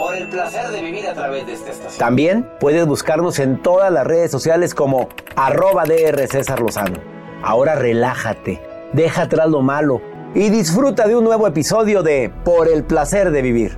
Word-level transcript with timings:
Por 0.00 0.16
el 0.16 0.28
placer 0.28 0.68
de 0.70 0.80
vivir 0.80 1.06
a 1.08 1.12
través 1.12 1.46
de 1.46 1.52
esta 1.52 1.72
estación. 1.72 1.98
También 1.98 2.48
puedes 2.58 2.86
buscarnos 2.86 3.38
en 3.38 3.60
todas 3.60 3.92
las 3.92 4.06
redes 4.06 4.30
sociales 4.30 4.74
como 4.74 5.10
arroba 5.36 5.84
DR 5.84 6.26
César 6.26 6.58
Lozano. 6.60 6.98
Ahora 7.42 7.74
relájate, 7.74 8.62
deja 8.94 9.24
atrás 9.24 9.50
lo 9.50 9.60
malo 9.60 10.00
y 10.34 10.48
disfruta 10.48 11.06
de 11.06 11.16
un 11.16 11.24
nuevo 11.24 11.46
episodio 11.46 12.02
de 12.02 12.32
Por 12.46 12.68
el 12.68 12.82
placer 12.82 13.30
de 13.30 13.42
vivir. 13.42 13.76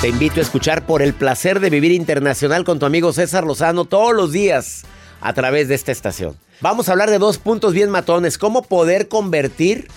Te 0.00 0.08
invito 0.08 0.40
a 0.40 0.42
escuchar 0.42 0.84
Por 0.86 1.02
el 1.02 1.14
placer 1.14 1.60
de 1.60 1.70
vivir 1.70 1.92
internacional 1.92 2.64
con 2.64 2.80
tu 2.80 2.86
amigo 2.86 3.12
César 3.12 3.44
Lozano 3.44 3.84
todos 3.84 4.12
los 4.12 4.32
días 4.32 4.84
a 5.20 5.32
través 5.32 5.68
de 5.68 5.74
esta 5.74 5.92
estación. 5.92 6.36
Vamos 6.60 6.88
a 6.88 6.92
hablar 6.92 7.10
de 7.10 7.18
dos 7.18 7.38
puntos 7.38 7.72
bien 7.72 7.90
matones, 7.90 8.38
cómo 8.38 8.62
poder 8.62 9.08
convertir 9.08 9.88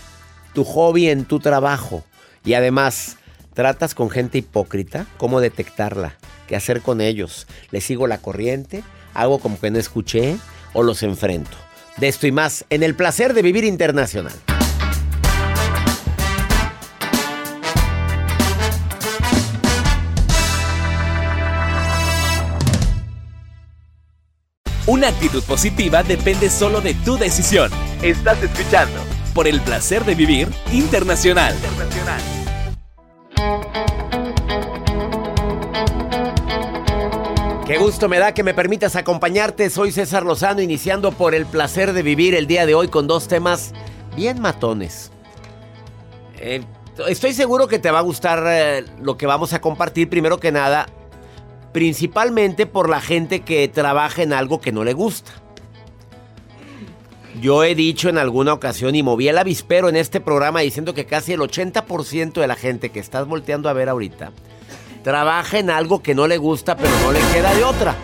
tu 0.53 0.63
hobby 0.63 1.09
en 1.09 1.25
tu 1.25 1.39
trabajo. 1.39 2.03
Y 2.45 2.53
además, 2.53 3.17
¿tratas 3.53 3.95
con 3.95 4.09
gente 4.09 4.37
hipócrita? 4.37 5.05
¿Cómo 5.17 5.41
detectarla? 5.41 6.15
¿Qué 6.47 6.55
hacer 6.55 6.81
con 6.81 7.01
ellos? 7.01 7.47
¿Les 7.71 7.83
sigo 7.83 8.07
la 8.07 8.19
corriente? 8.19 8.83
¿Hago 9.13 9.39
como 9.39 9.59
que 9.59 9.71
no 9.71 9.79
escuché? 9.79 10.37
¿O 10.73 10.83
los 10.83 11.03
enfrento? 11.03 11.57
De 11.97 12.07
esto 12.07 12.27
y 12.27 12.31
más 12.31 12.65
en 12.69 12.83
el 12.83 12.95
placer 12.95 13.33
de 13.33 13.41
vivir 13.41 13.63
internacional. 13.63 14.33
Una 24.85 25.07
actitud 25.07 25.41
positiva 25.43 26.03
depende 26.03 26.49
solo 26.49 26.81
de 26.81 26.93
tu 26.93 27.17
decisión. 27.17 27.71
Estás 28.01 28.43
escuchando 28.43 28.99
por 29.33 29.47
el 29.47 29.61
placer 29.61 30.03
de 30.03 30.13
vivir 30.13 30.49
internacional. 30.73 31.55
Qué 37.65 37.77
gusto 37.77 38.09
me 38.09 38.19
da 38.19 38.33
que 38.33 38.43
me 38.43 38.53
permitas 38.53 38.97
acompañarte. 38.97 39.69
Soy 39.69 39.93
César 39.93 40.25
Lozano, 40.25 40.61
iniciando 40.61 41.13
por 41.13 41.33
el 41.33 41.45
placer 41.45 41.93
de 41.93 42.03
vivir 42.03 42.35
el 42.35 42.45
día 42.45 42.65
de 42.65 42.75
hoy 42.75 42.89
con 42.89 43.07
dos 43.07 43.29
temas 43.29 43.71
bien 44.17 44.41
matones. 44.41 45.11
Eh, 46.39 46.61
estoy 47.07 47.31
seguro 47.31 47.69
que 47.69 47.79
te 47.79 47.89
va 47.89 47.99
a 47.99 48.03
gustar 48.03 48.43
eh, 48.47 48.83
lo 49.01 49.15
que 49.15 49.27
vamos 49.27 49.53
a 49.53 49.61
compartir. 49.61 50.09
Primero 50.09 50.41
que 50.41 50.51
nada, 50.51 50.87
principalmente 51.73 52.65
por 52.65 52.89
la 52.89 53.01
gente 53.01 53.41
que 53.41 53.67
trabaja 53.67 54.21
en 54.23 54.31
algo 54.31 54.61
que 54.61 54.71
no 54.71 54.83
le 54.83 54.93
gusta. 54.93 55.31
Yo 57.41 57.63
he 57.63 57.73
dicho 57.75 58.09
en 58.09 58.17
alguna 58.19 58.53
ocasión 58.53 58.95
y 58.95 59.01
moví 59.03 59.27
el 59.27 59.37
avispero 59.37 59.89
en 59.89 59.95
este 59.95 60.21
programa 60.21 60.59
diciendo 60.61 60.93
que 60.93 61.05
casi 61.05 61.33
el 61.33 61.39
80% 61.41 62.33
de 62.39 62.47
la 62.47 62.55
gente 62.55 62.89
que 62.89 62.99
estás 62.99 63.27
volteando 63.27 63.69
a 63.69 63.73
ver 63.73 63.89
ahorita 63.89 64.31
trabaja 65.03 65.59
en 65.59 65.69
algo 65.69 66.01
que 66.01 66.15
no 66.15 66.27
le 66.27 66.37
gusta, 66.37 66.77
pero 66.77 66.91
no 67.01 67.11
le 67.11 67.19
queda 67.33 67.53
de 67.55 67.63
otra. 67.65 67.95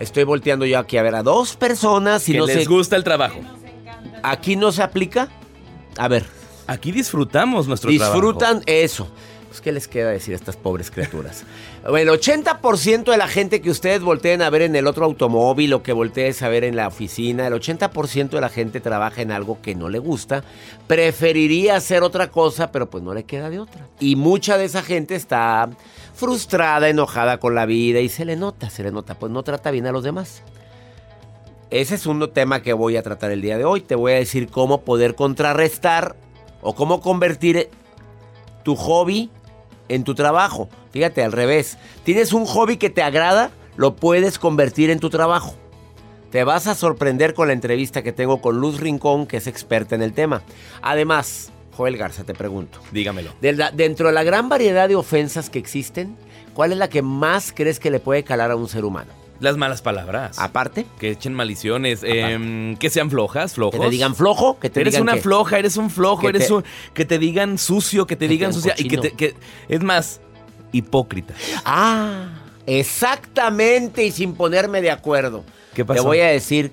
Estoy 0.00 0.24
volteando 0.24 0.64
yo 0.66 0.78
aquí 0.78 0.96
a 0.96 1.02
ver 1.02 1.14
a 1.14 1.22
dos 1.22 1.54
personas 1.54 2.28
y 2.28 2.32
que 2.32 2.38
no 2.38 2.46
les 2.46 2.56
se- 2.56 2.64
gusta 2.64 2.96
el 2.96 3.04
trabajo. 3.04 3.38
Aquí 4.22 4.56
no 4.56 4.72
se 4.72 4.82
aplica. 4.82 5.28
A 5.96 6.08
ver, 6.08 6.24
Aquí 6.66 6.92
disfrutamos 6.92 7.66
nuestro 7.66 7.90
disfrutan 7.90 8.62
eso. 8.66 9.08
Pues, 9.48 9.62
¿qué 9.62 9.72
les 9.72 9.88
queda 9.88 10.10
decir 10.10 10.34
a 10.34 10.36
estas 10.36 10.56
pobres 10.56 10.90
criaturas? 10.90 11.44
El 11.84 12.08
80% 12.08 13.10
de 13.10 13.16
la 13.16 13.28
gente 13.28 13.62
que 13.62 13.70
ustedes 13.70 14.02
volteen 14.02 14.42
a 14.42 14.50
ver 14.50 14.62
en 14.62 14.76
el 14.76 14.86
otro 14.86 15.06
automóvil 15.06 15.72
o 15.72 15.82
que 15.82 15.92
voltees 15.92 16.42
a 16.42 16.48
ver 16.48 16.64
en 16.64 16.76
la 16.76 16.86
oficina, 16.86 17.46
el 17.46 17.54
80% 17.54 18.28
de 18.28 18.40
la 18.40 18.50
gente 18.50 18.80
trabaja 18.80 19.22
en 19.22 19.32
algo 19.32 19.62
que 19.62 19.74
no 19.74 19.88
le 19.88 19.98
gusta, 19.98 20.44
preferiría 20.86 21.76
hacer 21.76 22.02
otra 22.02 22.30
cosa, 22.30 22.70
pero 22.70 22.90
pues 22.90 23.02
no 23.02 23.14
le 23.14 23.24
queda 23.24 23.48
de 23.48 23.58
otra. 23.58 23.86
Y 24.00 24.16
mucha 24.16 24.58
de 24.58 24.66
esa 24.66 24.82
gente 24.82 25.14
está 25.14 25.70
frustrada, 26.14 26.90
enojada 26.90 27.38
con 27.38 27.54
la 27.54 27.64
vida 27.64 28.00
y 28.00 28.10
se 28.10 28.26
le 28.26 28.36
nota, 28.36 28.68
se 28.68 28.82
le 28.82 28.90
nota, 28.90 29.14
pues 29.14 29.32
no 29.32 29.42
trata 29.42 29.70
bien 29.70 29.86
a 29.86 29.92
los 29.92 30.04
demás. 30.04 30.42
Ese 31.70 31.94
es 31.94 32.06
un 32.06 32.30
tema 32.32 32.62
que 32.62 32.74
voy 32.74 32.96
a 32.96 33.02
tratar 33.02 33.30
el 33.30 33.40
día 33.40 33.56
de 33.56 33.64
hoy. 33.64 33.80
Te 33.80 33.94
voy 33.94 34.12
a 34.12 34.16
decir 34.16 34.48
cómo 34.48 34.82
poder 34.82 35.14
contrarrestar 35.14 36.16
o 36.60 36.74
cómo 36.74 37.00
convertir 37.00 37.70
tu 38.62 38.74
hobby 38.74 39.30
en 39.88 40.04
tu 40.04 40.14
trabajo. 40.14 40.68
Fíjate, 40.92 41.22
al 41.22 41.32
revés. 41.32 41.78
Tienes 42.04 42.32
un 42.32 42.46
hobby 42.46 42.76
que 42.76 42.90
te 42.90 43.02
agrada, 43.02 43.50
lo 43.76 43.96
puedes 43.96 44.38
convertir 44.38 44.90
en 44.90 45.00
tu 45.00 45.10
trabajo. 45.10 45.54
Te 46.30 46.44
vas 46.44 46.66
a 46.66 46.74
sorprender 46.74 47.32
con 47.34 47.46
la 47.48 47.54
entrevista 47.54 48.02
que 48.02 48.12
tengo 48.12 48.40
con 48.42 48.58
Luz 48.60 48.80
Rincón, 48.80 49.26
que 49.26 49.38
es 49.38 49.46
experta 49.46 49.94
en 49.94 50.02
el 50.02 50.12
tema. 50.12 50.42
Además, 50.82 51.50
Joel 51.76 51.96
Garza, 51.96 52.24
te 52.24 52.34
pregunto. 52.34 52.80
Dígamelo. 52.92 53.32
de 53.40 53.52
la- 53.52 53.70
dentro 53.70 54.08
de 54.08 54.12
la 54.12 54.24
gran 54.24 54.48
variedad 54.48 54.88
de 54.88 54.96
ofensas 54.96 55.48
que 55.48 55.58
existen, 55.58 56.16
¿cuál 56.54 56.72
es 56.72 56.78
la 56.78 56.88
que 56.88 57.02
más 57.02 57.52
crees 57.54 57.78
que 57.80 57.90
le 57.90 58.00
puede 58.00 58.24
calar 58.24 58.50
a 58.50 58.56
un 58.56 58.68
ser 58.68 58.84
humano? 58.84 59.12
Las 59.40 59.56
malas 59.56 59.82
palabras. 59.82 60.38
Aparte, 60.38 60.84
Que 60.98 61.10
echen 61.10 61.32
maliciones. 61.34 62.00
em, 62.02 62.76
que 62.76 62.90
sean 62.90 63.08
flojas, 63.10 63.54
flojos. 63.54 63.78
que 63.78 63.86
te 63.86 63.90
digan 63.90 64.14
flojo, 64.16 64.58
que 64.58 64.68
te 64.68 64.80
Eres 64.80 64.94
digan 64.94 65.02
una 65.04 65.14
que- 65.14 65.20
floja, 65.20 65.58
eres 65.58 65.76
un 65.76 65.90
flojo, 65.90 66.22
que 66.22 66.28
eres 66.28 66.48
te- 66.48 66.52
un. 66.54 66.64
Que 66.92 67.04
te 67.04 67.18
digan 67.20 67.56
sucio, 67.58 68.06
que 68.06 68.16
te 68.16 68.26
Que 68.26 68.32
digan 68.32 68.52
sucia. 68.52 68.74
Y 68.76 68.88
que 68.88 68.96
cochino. 68.96 69.02
te. 69.02 69.12
que- 69.12 69.34
es 69.68 69.80
más, 69.82 70.20
hipócrita. 70.72 71.34
Ah, 71.64 72.30
exactamente 72.66 74.04
y 74.04 74.10
sin 74.10 74.34
ponerme 74.34 74.80
de 74.82 74.90
acuerdo. 74.90 75.44
¿Qué 75.74 75.84
pasó? 75.84 76.02
Te 76.02 76.06
voy 76.06 76.20
a 76.20 76.26
decir 76.26 76.72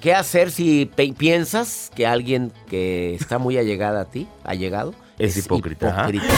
qué 0.00 0.14
hacer 0.14 0.52
si 0.52 0.88
piensas 1.18 1.90
que 1.94 2.06
alguien 2.06 2.52
que 2.68 3.14
está 3.14 3.38
muy 3.38 3.58
allegada 3.58 4.02
a 4.02 4.04
ti, 4.04 4.28
ha 4.44 4.54
llegado, 4.54 4.94
Es 5.18 5.36
hipócrita, 5.36 5.88
ajá. 5.88 6.00
hipócrita. 6.02 6.34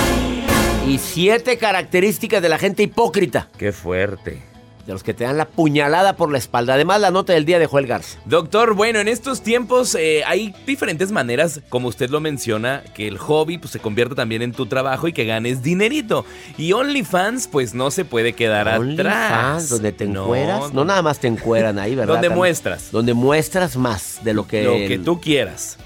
Y 0.88 0.96
siete 0.98 1.58
características 1.58 2.40
de 2.40 2.48
la 2.48 2.56
gente 2.58 2.82
hipócrita. 2.82 3.48
Qué 3.58 3.70
fuerte. 3.70 4.42
De 4.86 4.92
los 4.92 5.02
que 5.02 5.14
te 5.14 5.24
dan 5.24 5.36
la 5.36 5.46
puñalada 5.46 6.16
por 6.16 6.32
la 6.32 6.38
espalda. 6.38 6.74
Además, 6.74 7.00
la 7.00 7.10
nota 7.10 7.32
del 7.32 7.44
día 7.44 7.58
de 7.58 7.66
Joel 7.66 7.86
Garza. 7.86 8.18
Doctor, 8.24 8.74
bueno, 8.74 8.98
en 8.98 9.08
estos 9.08 9.42
tiempos 9.42 9.94
eh, 9.94 10.22
hay 10.26 10.54
diferentes 10.66 11.12
maneras, 11.12 11.60
como 11.68 11.88
usted 11.88 12.10
lo 12.10 12.20
menciona, 12.20 12.82
que 12.94 13.06
el 13.06 13.18
hobby 13.18 13.58
pues, 13.58 13.72
se 13.72 13.78
convierta 13.78 14.14
también 14.14 14.42
en 14.42 14.52
tu 14.52 14.66
trabajo 14.66 15.06
y 15.08 15.12
que 15.12 15.24
ganes 15.24 15.62
dinerito. 15.62 16.24
Y 16.56 16.72
OnlyFans, 16.72 17.48
pues 17.48 17.74
no 17.74 17.90
se 17.90 18.04
puede 18.04 18.32
quedar 18.32 18.68
atrás. 18.68 19.68
donde 19.68 19.92
te 19.92 20.04
encueras. 20.04 20.72
No, 20.72 20.84
nada 20.84 21.02
más 21.02 21.18
te 21.18 21.28
encueran 21.28 21.78
ahí, 21.78 21.94
¿verdad? 21.94 22.14
Donde 22.14 22.30
muestras. 22.30 22.90
Donde 22.90 23.14
muestras 23.14 23.76
más 23.76 24.20
de 24.24 24.34
lo 24.34 24.46
que. 24.46 24.64
Lo 24.64 24.72
que 24.72 24.98
tú 24.98 25.20
quieras. 25.20 25.76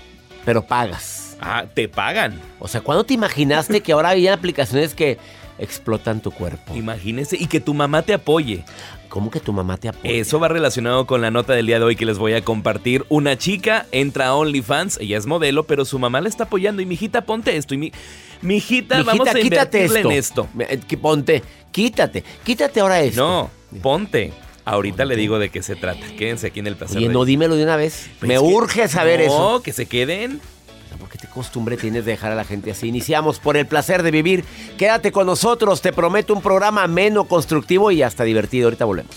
Pero 0.44 0.66
pagas. 0.66 1.36
Ah, 1.40 1.64
te 1.72 1.88
pagan. 1.88 2.40
O 2.58 2.68
sea, 2.68 2.80
¿cuándo 2.80 3.04
te 3.04 3.14
imaginaste 3.14 3.80
que 3.80 3.92
ahora 3.92 4.10
había 4.10 4.34
aplicaciones 4.34 4.94
que 4.94 5.18
explotan 5.58 6.20
tu 6.20 6.30
cuerpo? 6.30 6.74
Imagínese 6.74 7.36
y 7.38 7.46
que 7.46 7.60
tu 7.60 7.74
mamá 7.74 8.02
te 8.02 8.14
apoye. 8.14 8.64
¿Cómo 9.08 9.30
que 9.30 9.38
tu 9.38 9.52
mamá 9.52 9.76
te 9.76 9.88
apoya? 9.88 10.12
Eso 10.12 10.40
va 10.40 10.48
relacionado 10.48 11.06
con 11.06 11.20
la 11.20 11.30
nota 11.30 11.52
del 11.52 11.66
día 11.66 11.78
de 11.78 11.84
hoy 11.84 11.96
que 11.96 12.04
les 12.04 12.18
voy 12.18 12.32
a 12.32 12.42
compartir. 12.42 13.04
Una 13.08 13.38
chica 13.38 13.86
entra 13.92 14.26
a 14.26 14.34
OnlyFans, 14.34 14.98
ella 15.00 15.16
es 15.18 15.26
modelo, 15.26 15.64
pero 15.64 15.84
su 15.84 15.98
mamá 15.98 16.20
la 16.20 16.28
está 16.28 16.44
apoyando. 16.44 16.82
Y 16.82 16.86
mijita, 16.86 17.24
ponte 17.24 17.56
esto. 17.56 17.74
Y 17.74 17.78
mi, 17.78 17.92
mijita, 18.42 19.02
vamos 19.04 19.28
a 19.28 19.38
invertirle 19.38 20.00
en 20.00 20.10
esto. 20.10 20.48
Eh, 20.58 20.80
ponte, 21.00 21.42
quítate, 21.70 22.24
quítate 22.42 22.80
ahora 22.80 23.00
esto. 23.02 23.20
No, 23.20 23.50
ponte. 23.80 24.32
Ahorita 24.64 25.04
le 25.04 25.14
digo 25.14 25.38
de 25.38 25.50
qué 25.50 25.62
se 25.62 25.76
trata. 25.76 26.06
Quédense 26.16 26.46
aquí 26.46 26.60
en 26.60 26.66
el 26.66 26.76
placer. 26.76 26.96
Oye, 26.96 27.08
no 27.08 27.24
dímelo 27.24 27.54
de 27.54 27.64
una 27.64 27.76
vez. 27.76 28.08
Pues 28.18 28.28
Me 28.28 28.38
urge 28.38 28.88
saber 28.88 29.20
eso. 29.20 29.38
No, 29.38 29.62
que 29.62 29.72
se 29.72 29.86
queden. 29.86 30.40
¿Por 30.98 31.08
qué 31.08 31.18
costumbre 31.28 31.76
tienes 31.76 32.04
de 32.04 32.12
dejar 32.12 32.32
a 32.32 32.36
la 32.36 32.44
gente 32.44 32.70
así? 32.70 32.88
Iniciamos 32.88 33.38
por 33.40 33.56
el 33.56 33.66
placer 33.66 34.02
de 34.02 34.10
vivir. 34.10 34.44
Quédate 34.78 35.12
con 35.12 35.26
nosotros, 35.26 35.82
te 35.82 35.92
prometo 35.92 36.34
un 36.34 36.42
programa 36.42 36.86
menos 36.86 37.26
constructivo 37.26 37.90
y 37.90 38.02
hasta 38.02 38.24
divertido. 38.24 38.66
Ahorita 38.66 38.84
volvemos 38.84 39.16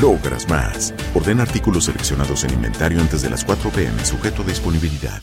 logras 0.00 0.48
más. 0.48 0.94
Orden 1.14 1.40
artículos 1.40 1.84
seleccionados 1.84 2.44
en 2.44 2.54
inventario 2.54 3.00
antes 3.00 3.22
de 3.22 3.30
las 3.30 3.44
4 3.44 3.70
pm, 3.70 4.04
sujeto 4.04 4.42
a 4.42 4.46
disponibilidad. 4.46 5.22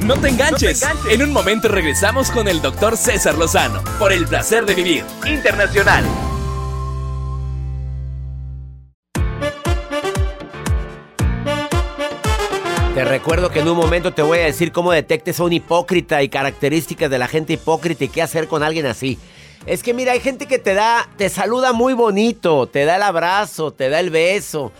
No 0.00 0.16
te, 0.16 0.28
enganches. 0.28 0.86
En 1.10 1.22
un 1.22 1.32
momento 1.32 1.68
regresamos 1.68 2.30
con 2.30 2.48
el 2.48 2.62
doctor 2.62 2.96
César 2.96 3.36
Lozano 3.36 3.82
por 3.98 4.12
el 4.12 4.26
placer 4.26 4.64
de 4.64 4.74
vivir 4.74 5.04
internacional. 5.26 6.04
Te 12.94 13.04
recuerdo 13.04 13.50
que 13.50 13.60
en 13.60 13.68
un 13.68 13.76
momento 13.76 14.12
te 14.12 14.22
voy 14.22 14.38
a 14.38 14.44
decir 14.46 14.72
cómo 14.72 14.90
detectes 14.90 15.38
a 15.38 15.44
un 15.44 15.52
hipócrita 15.52 16.20
y 16.22 16.28
características 16.28 17.08
de 17.08 17.18
la 17.18 17.28
gente 17.28 17.52
hipócrita 17.52 18.04
y 18.04 18.08
qué 18.08 18.22
hacer 18.22 18.48
con 18.48 18.62
alguien 18.62 18.86
así. 18.86 19.18
Es 19.66 19.82
que 19.82 19.94
mira, 19.94 20.12
hay 20.12 20.20
gente 20.20 20.46
que 20.46 20.58
te 20.58 20.74
da, 20.74 21.08
te 21.16 21.28
saluda 21.28 21.72
muy 21.72 21.92
bonito, 21.94 22.66
te 22.66 22.84
da 22.84 22.96
el 22.96 23.02
abrazo, 23.02 23.72
te 23.72 23.90
da 23.90 24.00
el 24.00 24.10
beso 24.10 24.72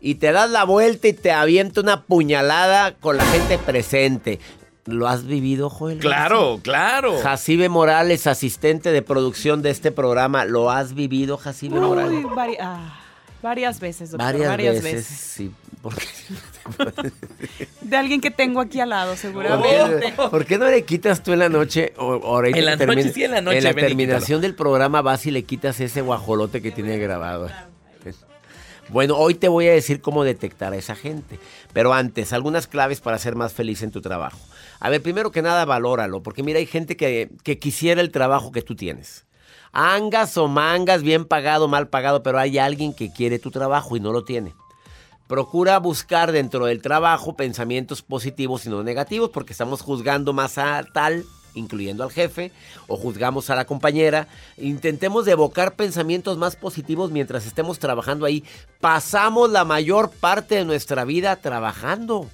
y 0.00 0.16
te 0.16 0.32
das 0.32 0.50
la 0.50 0.64
vuelta 0.64 1.08
y 1.08 1.12
te 1.12 1.30
avienta 1.30 1.80
una 1.80 2.02
puñalada 2.02 2.94
con 2.94 3.16
la 3.16 3.24
gente 3.26 3.58
presente. 3.58 4.40
¿Lo 4.86 5.06
has 5.06 5.26
vivido, 5.26 5.68
Joel? 5.68 5.98
Claro, 5.98 6.58
claro. 6.62 7.18
Jacibe 7.20 7.68
Morales, 7.68 8.26
asistente 8.26 8.92
de 8.92 9.02
producción 9.02 9.62
de 9.62 9.70
este 9.70 9.92
programa. 9.92 10.44
¿Lo 10.46 10.70
has 10.70 10.94
vivido, 10.94 11.36
Jacibe 11.36 11.78
Morales? 11.78 12.24
Ah, 12.60 12.98
varias 13.42 13.80
veces, 13.80 14.10
doctor. 14.10 14.32
Varias, 14.32 14.48
varias 14.48 14.82
veces. 14.82 15.06
Sí, 15.06 15.52
porque... 15.82 16.06
de 17.80 17.96
alguien 17.96 18.20
que 18.20 18.30
tengo 18.30 18.60
aquí 18.60 18.80
al 18.80 18.90
lado, 18.90 19.16
seguramente. 19.16 20.12
¿Por 20.16 20.44
qué 20.44 20.58
no 20.58 20.66
le 20.66 20.84
quitas 20.84 21.22
tú 21.22 21.32
en 21.32 21.38
la 21.40 21.48
noche? 21.48 21.92
O, 21.96 22.42
en 22.44 22.64
la 22.64 22.76
noche, 22.76 23.12
sí, 23.12 23.24
en 23.24 23.30
la 23.32 23.40
noche. 23.40 23.58
En 23.58 23.64
la 23.64 23.74
terminación 23.74 24.40
del 24.40 24.54
programa 24.54 25.02
vas 25.02 25.26
y 25.26 25.30
le 25.30 25.44
quitas 25.44 25.80
ese 25.80 26.00
guajolote 26.00 26.62
que 26.62 26.70
tiene 26.70 26.98
grabado. 26.98 27.48
Bueno, 28.90 29.16
hoy 29.16 29.34
te 29.34 29.46
voy 29.46 29.68
a 29.68 29.72
decir 29.72 30.00
cómo 30.00 30.24
detectar 30.24 30.72
a 30.72 30.76
esa 30.76 30.96
gente. 30.96 31.38
Pero 31.72 31.94
antes, 31.94 32.32
algunas 32.32 32.66
claves 32.66 33.00
para 33.00 33.18
ser 33.18 33.36
más 33.36 33.52
feliz 33.52 33.82
en 33.82 33.92
tu 33.92 34.00
trabajo. 34.00 34.38
A 34.80 34.90
ver, 34.90 35.00
primero 35.00 35.30
que 35.30 35.42
nada, 35.42 35.64
valóralo. 35.64 36.22
Porque 36.22 36.42
mira, 36.42 36.58
hay 36.58 36.66
gente 36.66 36.96
que, 36.96 37.30
que 37.44 37.58
quisiera 37.58 38.00
el 38.00 38.10
trabajo 38.10 38.50
que 38.50 38.62
tú 38.62 38.74
tienes. 38.74 39.26
Angas 39.72 40.36
o 40.36 40.48
mangas, 40.48 41.02
bien 41.02 41.24
pagado, 41.24 41.68
mal 41.68 41.88
pagado, 41.88 42.22
pero 42.22 42.38
hay 42.38 42.58
alguien 42.58 42.92
que 42.92 43.12
quiere 43.12 43.38
tu 43.38 43.50
trabajo 43.50 43.96
y 43.96 44.00
no 44.00 44.12
lo 44.12 44.24
tiene. 44.24 44.54
Procura 45.28 45.78
buscar 45.78 46.32
dentro 46.32 46.66
del 46.66 46.82
trabajo 46.82 47.36
pensamientos 47.36 48.02
positivos 48.02 48.66
y 48.66 48.68
no 48.68 48.82
negativos, 48.82 49.30
porque 49.30 49.52
estamos 49.52 49.80
juzgando 49.80 50.32
más 50.32 50.58
a 50.58 50.82
tal, 50.92 51.24
incluyendo 51.54 52.02
al 52.02 52.10
jefe, 52.10 52.50
o 52.88 52.96
juzgamos 52.96 53.48
a 53.48 53.54
la 53.54 53.64
compañera. 53.64 54.26
Intentemos 54.56 55.28
evocar 55.28 55.76
pensamientos 55.76 56.36
más 56.36 56.56
positivos 56.56 57.12
mientras 57.12 57.46
estemos 57.46 57.78
trabajando 57.78 58.26
ahí. 58.26 58.42
Pasamos 58.80 59.50
la 59.50 59.64
mayor 59.64 60.10
parte 60.10 60.56
de 60.56 60.64
nuestra 60.64 61.04
vida 61.04 61.36
trabajando. 61.36 62.28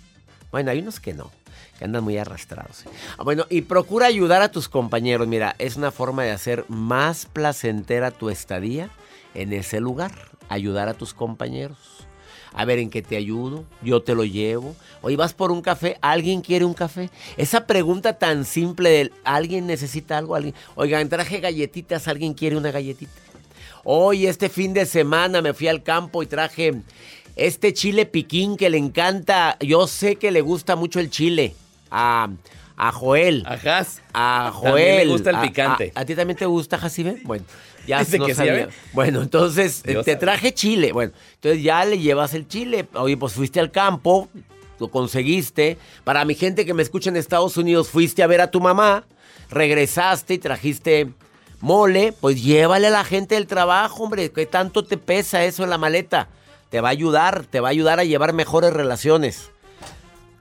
Bueno, 0.50 0.70
hay 0.70 0.78
unos 0.78 0.98
que 0.98 1.12
no 1.12 1.30
que 1.78 1.84
andan 1.84 2.04
muy 2.04 2.18
arrastrados. 2.18 2.84
Ah, 3.18 3.24
bueno, 3.24 3.46
y 3.50 3.62
procura 3.62 4.06
ayudar 4.06 4.42
a 4.42 4.50
tus 4.50 4.68
compañeros. 4.68 5.26
Mira, 5.28 5.54
es 5.58 5.76
una 5.76 5.90
forma 5.90 6.24
de 6.24 6.30
hacer 6.30 6.64
más 6.68 7.26
placentera 7.26 8.10
tu 8.10 8.30
estadía 8.30 8.90
en 9.34 9.52
ese 9.52 9.80
lugar. 9.80 10.12
Ayudar 10.48 10.88
a 10.88 10.94
tus 10.94 11.12
compañeros 11.12 12.06
a 12.56 12.64
ver 12.64 12.78
en 12.78 12.88
qué 12.88 13.02
te 13.02 13.16
ayudo, 13.16 13.64
yo 13.82 14.00
te 14.02 14.14
lo 14.14 14.24
llevo. 14.24 14.74
Oye, 15.02 15.16
vas 15.16 15.34
por 15.34 15.52
un 15.52 15.60
café, 15.60 15.98
¿alguien 16.00 16.40
quiere 16.40 16.64
un 16.64 16.72
café? 16.72 17.10
Esa 17.36 17.66
pregunta 17.66 18.14
tan 18.14 18.46
simple 18.46 18.88
de 18.88 19.12
¿alguien 19.24 19.66
necesita 19.66 20.16
algo? 20.16 20.34
¿Alguien? 20.34 20.54
Oigan, 20.74 21.08
traje 21.10 21.40
galletitas, 21.40 22.08
¿alguien 22.08 22.32
quiere 22.32 22.56
una 22.56 22.70
galletita? 22.70 23.12
Hoy, 23.84 24.26
este 24.26 24.48
fin 24.48 24.72
de 24.72 24.86
semana 24.86 25.42
me 25.42 25.52
fui 25.52 25.68
al 25.68 25.82
campo 25.82 26.22
y 26.22 26.26
traje 26.26 26.82
este 27.36 27.74
chile 27.74 28.06
piquín 28.06 28.56
que 28.56 28.70
le 28.70 28.78
encanta. 28.78 29.58
Yo 29.60 29.86
sé 29.86 30.16
que 30.16 30.30
le 30.30 30.40
gusta 30.40 30.76
mucho 30.76 30.98
el 30.98 31.10
chile. 31.10 31.54
A, 31.90 32.28
a 32.76 32.92
Joel. 32.92 33.44
Ajá. 33.46 33.86
A 34.12 34.50
Joel. 34.52 35.06
me 35.06 35.12
gusta 35.12 35.30
el 35.30 35.40
picante. 35.40 35.92
A, 35.94 36.04
ti 36.04 36.14
también 36.14 36.36
te 36.36 36.46
gusta, 36.46 36.78
Jacibe? 36.78 37.20
Bueno. 37.24 37.44
Ya 37.86 38.02
no 38.18 38.34
sabía. 38.34 38.68
bueno, 38.92 39.22
entonces 39.22 39.82
te 39.82 40.16
traje 40.16 40.52
chile. 40.52 40.92
Bueno, 40.92 41.12
entonces 41.34 41.62
ya 41.62 41.84
le 41.84 41.98
llevas 41.98 42.34
el 42.34 42.48
chile. 42.48 42.88
Oye, 42.94 43.16
pues 43.16 43.32
fuiste 43.32 43.60
al 43.60 43.70
campo, 43.70 44.28
lo 44.78 44.88
conseguiste. 44.88 45.78
Para 46.04 46.24
mi 46.24 46.34
gente 46.34 46.66
que 46.66 46.74
me 46.74 46.82
escucha 46.82 47.10
en 47.10 47.16
Estados 47.16 47.56
Unidos, 47.56 47.88
fuiste 47.88 48.22
a 48.22 48.26
ver 48.26 48.40
a 48.40 48.50
tu 48.50 48.60
mamá, 48.60 49.04
regresaste 49.50 50.34
y 50.34 50.38
trajiste 50.38 51.12
mole, 51.60 52.12
pues 52.20 52.42
llévale 52.42 52.88
a 52.88 52.90
la 52.90 53.04
gente 53.04 53.36
del 53.36 53.46
trabajo, 53.46 54.04
hombre. 54.04 54.30
¿Qué 54.30 54.46
tanto 54.46 54.84
te 54.84 54.98
pesa 54.98 55.44
eso 55.44 55.62
en 55.64 55.70
la 55.70 55.78
maleta? 55.78 56.28
Te 56.70 56.80
va 56.80 56.88
a 56.88 56.92
ayudar, 56.92 57.46
te 57.46 57.60
va 57.60 57.68
a 57.68 57.70
ayudar 57.70 58.00
a 58.00 58.04
llevar 58.04 58.32
mejores 58.32 58.72
relaciones. 58.72 59.50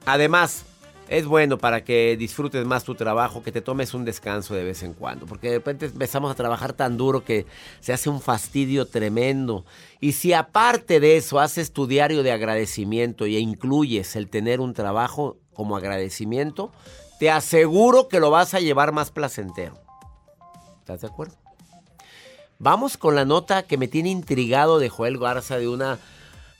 Además, 0.04 0.64
es 1.08 1.26
bueno 1.26 1.58
para 1.58 1.84
que 1.84 2.16
disfrutes 2.16 2.64
más 2.66 2.84
tu 2.84 2.94
trabajo, 2.94 3.42
que 3.42 3.52
te 3.52 3.60
tomes 3.60 3.94
un 3.94 4.04
descanso 4.04 4.54
de 4.54 4.64
vez 4.64 4.82
en 4.82 4.92
cuando, 4.92 5.26
porque 5.26 5.48
de 5.48 5.58
repente 5.58 5.86
empezamos 5.86 6.30
a 6.30 6.34
trabajar 6.34 6.72
tan 6.72 6.96
duro 6.96 7.24
que 7.24 7.46
se 7.80 7.92
hace 7.92 8.10
un 8.10 8.20
fastidio 8.20 8.86
tremendo. 8.86 9.64
Y 10.00 10.12
si 10.12 10.32
aparte 10.32 11.00
de 11.00 11.16
eso 11.16 11.40
haces 11.40 11.72
tu 11.72 11.86
diario 11.86 12.22
de 12.22 12.32
agradecimiento 12.32 13.24
e 13.24 13.38
incluyes 13.38 14.16
el 14.16 14.28
tener 14.28 14.60
un 14.60 14.74
trabajo 14.74 15.36
como 15.52 15.76
agradecimiento, 15.76 16.72
te 17.18 17.30
aseguro 17.30 18.08
que 18.08 18.20
lo 18.20 18.30
vas 18.30 18.54
a 18.54 18.60
llevar 18.60 18.92
más 18.92 19.10
placentero. 19.10 19.78
¿Estás 20.80 21.00
de 21.00 21.06
acuerdo? 21.06 21.34
Vamos 22.58 22.96
con 22.96 23.14
la 23.14 23.24
nota 23.24 23.64
que 23.64 23.76
me 23.76 23.86
tiene 23.86 24.10
intrigado 24.10 24.78
de 24.78 24.88
Joel 24.88 25.18
Garza 25.18 25.58
de 25.58 25.68
una 25.68 25.98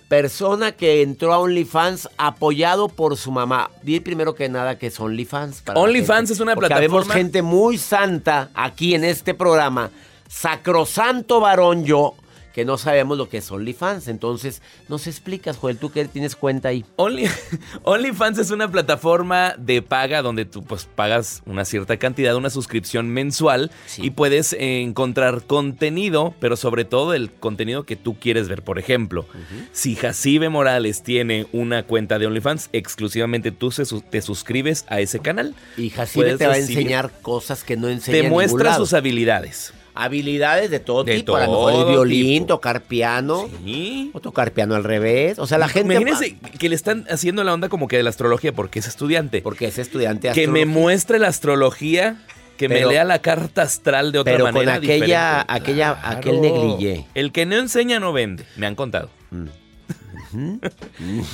persona 0.08 0.72
que 0.72 1.02
entró 1.02 1.32
a 1.32 1.38
OnlyFans 1.38 2.08
apoyado 2.16 2.88
por 2.88 3.16
su 3.16 3.30
mamá. 3.30 3.70
Di 3.82 4.00
primero 4.00 4.34
que 4.34 4.48
nada 4.48 4.78
que 4.78 4.88
es 4.88 5.00
OnlyFans. 5.00 5.62
OnlyFans 5.74 6.30
es 6.30 6.40
una 6.40 6.54
Porque 6.54 6.68
plataforma. 6.68 6.98
Vemos 7.00 7.12
gente 7.12 7.42
muy 7.42 7.78
santa 7.78 8.50
aquí 8.54 8.94
en 8.94 9.04
este 9.04 9.34
programa. 9.34 9.90
Sacrosanto 10.28 11.40
varón 11.40 11.84
yo, 11.84 12.14
que 12.56 12.64
no 12.64 12.78
sabemos 12.78 13.18
lo 13.18 13.28
que 13.28 13.36
es 13.36 13.50
OnlyFans. 13.50 14.08
Entonces, 14.08 14.62
nos 14.88 15.06
explicas, 15.06 15.58
Joel, 15.58 15.76
tú 15.76 15.90
que 15.92 16.06
tienes 16.06 16.34
cuenta 16.36 16.70
ahí. 16.70 16.86
Only- 16.96 17.30
OnlyFans 17.82 18.38
es 18.38 18.50
una 18.50 18.70
plataforma 18.72 19.54
de 19.58 19.82
paga 19.82 20.22
donde 20.22 20.46
tú 20.46 20.64
pues 20.64 20.86
pagas 20.92 21.42
una 21.44 21.66
cierta 21.66 21.98
cantidad, 21.98 22.34
una 22.34 22.48
suscripción 22.48 23.10
mensual 23.10 23.70
y 23.98 24.08
puedes 24.08 24.54
eh, 24.54 24.80
encontrar 24.80 25.42
contenido, 25.46 26.34
pero 26.40 26.56
sobre 26.56 26.86
todo 26.86 27.12
el 27.12 27.30
contenido 27.30 27.84
que 27.84 27.94
tú 27.96 28.18
quieres 28.18 28.48
ver. 28.48 28.62
Por 28.62 28.78
ejemplo, 28.78 29.26
si 29.72 29.94
Jacibe 29.94 30.48
Morales 30.48 31.02
tiene 31.02 31.46
una 31.52 31.82
cuenta 31.82 32.18
de 32.18 32.26
OnlyFans, 32.26 32.70
exclusivamente 32.72 33.50
tú 33.52 33.70
se 33.70 33.84
te 34.10 34.22
suscribes 34.22 34.86
a 34.88 35.00
ese 35.00 35.18
canal. 35.18 35.54
Y 35.76 35.90
Jacibe 35.90 36.38
te 36.38 36.46
va 36.46 36.54
a 36.54 36.58
enseñar 36.58 37.10
cosas 37.20 37.64
que 37.64 37.76
no 37.76 37.88
enseña 37.88 38.12
Te 38.14 38.18
en 38.20 38.24
ningún 38.24 38.36
muestra 38.36 38.70
lado. 38.70 38.84
sus 38.86 38.94
habilidades. 38.94 39.74
Habilidades 39.96 40.70
de 40.70 40.80
todo 40.80 41.04
De 41.04 41.16
tipo. 41.16 41.36
a 41.36 41.40
lo 41.46 41.50
mejor 41.52 41.72
el 41.72 41.78
todo 41.80 41.90
violín, 41.90 42.42
tipo. 42.44 42.46
tocar 42.54 42.82
piano. 42.82 43.48
Sí. 43.64 44.10
O 44.14 44.20
tocar 44.20 44.52
piano 44.52 44.74
al 44.74 44.84
revés. 44.84 45.38
O 45.38 45.46
sea, 45.46 45.58
la 45.58 45.68
gente. 45.68 45.94
Imagínense 45.94 46.36
que 46.58 46.68
le 46.68 46.74
están 46.74 47.04
haciendo 47.10 47.42
la 47.44 47.52
onda 47.54 47.68
como 47.68 47.88
que 47.88 47.96
de 47.96 48.02
la 48.02 48.10
astrología 48.10 48.52
porque 48.52 48.78
es 48.78 48.86
estudiante. 48.86 49.42
Porque 49.42 49.66
es 49.66 49.78
estudiante 49.78 50.30
que 50.32 50.46
me 50.48 50.66
muestre 50.66 51.18
la 51.18 51.28
astrología, 51.28 52.16
que 52.56 52.68
Pero- 52.68 52.86
me 52.88 52.92
lea 52.94 53.04
la 53.04 53.20
carta 53.20 53.62
astral 53.62 54.12
de 54.12 54.18
otra 54.20 54.32
pero 54.34 54.44
con 54.46 54.54
manera. 54.54 54.74
aquella- 54.74 55.44
diferente. 55.44 55.44
aquella- 55.48 55.98
aquel 56.02 56.40
negligé. 56.40 57.06
El 57.14 57.32
que 57.32 57.44
no 57.46 57.56
enseña 57.56 58.00
no 58.00 58.12
vende, 58.12 58.44
me 58.56 58.66
han 58.66 58.74
contado. 58.74 59.10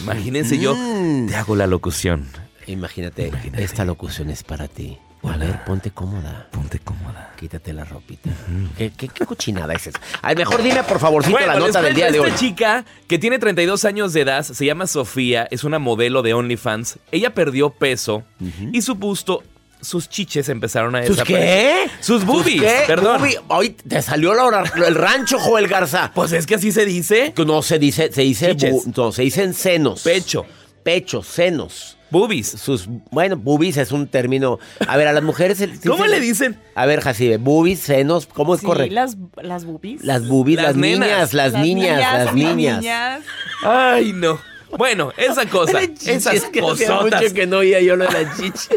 Imagínense 0.03 0.59
yo, 0.59 0.75
Mm. 0.75 1.29
te 1.29 1.37
hago 1.37 1.57
la 1.57 1.67
locución. 1.67 2.27
Imagínate, 2.67 3.33
esta 3.59 3.85
locución 3.85 4.31
es 4.31 4.43
para 4.45 4.69
ti. 4.69 4.99
A 5.25 5.37
ver, 5.37 5.65
ponte 5.65 5.91
cómoda. 5.93 6.49
Ponte 6.51 6.79
cómoda. 6.81 7.33
Quítate 7.39 7.73
la 7.73 7.85
ropita. 7.85 8.31
¿Qué, 8.77 8.91
qué, 8.97 9.09
qué 9.09 9.25
cochinada 9.25 9.73
es 9.75 9.87
esa? 9.87 10.01
A 10.21 10.29
ver, 10.29 10.39
mejor 10.39 10.63
dime, 10.63 10.83
por 10.83 10.99
favorcito, 10.99 11.39
la 11.39 11.57
nota 11.59 11.81
del 11.81 11.95
día 11.95 12.11
de 12.11 12.19
hoy. 12.21 12.29
Esta 12.29 12.39
chica 12.41 12.85
que 13.07 13.19
tiene 13.19 13.39
32 13.39 13.85
años 13.85 14.13
de 14.13 14.23
edad, 14.23 14.43
se 14.43 14.65
llama 14.65 14.87
Sofía, 14.87 15.47
es 15.51 15.65
una 15.65 15.79
modelo 15.79 16.23
de 16.23 16.35
OnlyFans. 16.35 16.99
Ella 17.13 17.35
perdió 17.35 17.71
peso 17.71 18.25
y 18.73 18.83
su 18.83 18.95
busto, 18.97 19.43
sus 19.81 20.09
chiches 20.09 20.49
empezaron 20.49 20.95
a 20.95 21.05
¿Sus 21.07 21.17
desaparecer. 21.17 21.89
qué? 21.89 21.91
Sus 22.01 22.25
boobies, 22.25 22.63
qué? 22.63 22.85
perdón. 22.87 23.23
Hoy 23.49 23.71
te 23.71 24.01
salió 24.03 24.35
la 24.35 24.65
el 24.87 24.95
rancho, 24.95 25.39
Joel 25.39 25.67
Garza. 25.69 26.11
Pues 26.15 26.33
es 26.33 26.47
que 26.47 26.57
así 26.57 26.73
se 26.73 26.85
dice. 26.85 27.33
No 27.45 27.63
se 27.63 27.79
dice, 27.79 28.13
se 28.13 28.23
dice, 28.23 28.57
no, 28.97 29.13
se 29.13 29.23
dicen 29.23 29.55
senos. 29.55 30.03
Pecho. 30.03 30.47
Pecho, 30.83 31.23
senos. 31.23 31.97
Boobies. 32.13 32.47
Sus, 32.49 32.87
bueno, 33.11 33.37
boobies 33.37 33.77
es 33.79 33.91
un 33.91 34.07
término. 34.07 34.59
A 34.87 34.97
ver, 34.97 35.09
a 35.09 35.13
las 35.13 35.23
mujeres. 35.25 35.61
el- 35.63 35.81
¿Cómo 35.87 36.07
le 36.07 36.21
dicen? 36.21 36.57
A 36.77 36.87
ver, 36.87 37.01
Jacibe, 37.01 37.39
boobies, 37.39 37.81
senos, 37.81 38.27
¿cómo 38.27 38.55
es 38.55 38.61
Sí, 38.61 38.67
correcto? 38.67 38.95
las, 38.95 39.17
las 39.43 39.65
boobies. 39.65 40.05
Las 40.05 40.29
boobies, 40.29 40.57
Las 40.59 40.67
las, 40.67 40.77
nenas. 40.77 41.09
niñas, 41.09 41.35
las, 41.35 41.53
niñas, 41.55 41.99
las 42.25 42.35
niñas. 42.35 43.25
Ay, 43.65 44.13
no. 44.13 44.39
Bueno, 44.79 45.13
esa 45.17 45.47
cosa. 45.49 45.81
Esas 45.83 46.45
cosotas. 46.45 47.21
mucho 47.21 47.35
que 47.35 47.47
no 47.47 47.59
oía 47.59 47.81
yo 47.81 47.97
lo 47.97 48.07
de 48.07 48.13
las 48.25 48.37
chichis. 48.39 48.69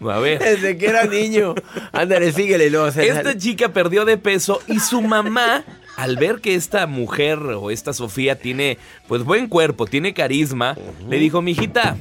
A 0.00 0.18
ver. 0.18 0.38
Desde 0.40 0.76
que 0.76 0.86
era 0.86 1.04
niño. 1.04 1.54
Ándale, 1.92 2.32
síguele. 2.32 2.68
No, 2.70 2.88
Esta 2.88 3.36
chica 3.38 3.68
perdió 3.72 4.04
de 4.04 4.16
peso 4.18 4.60
y 4.66 4.80
su 4.80 5.00
mamá, 5.00 5.64
al 5.98 6.16
ver 6.16 6.40
que 6.40 6.54
esta 6.54 6.86
mujer 6.86 7.40
o 7.40 7.72
esta 7.72 7.92
Sofía 7.92 8.38
tiene 8.38 8.78
pues 9.08 9.24
buen 9.24 9.48
cuerpo, 9.48 9.84
tiene 9.84 10.14
carisma, 10.14 10.76
le 11.08 11.18
dijo, 11.18 11.42
mijita, 11.42 11.96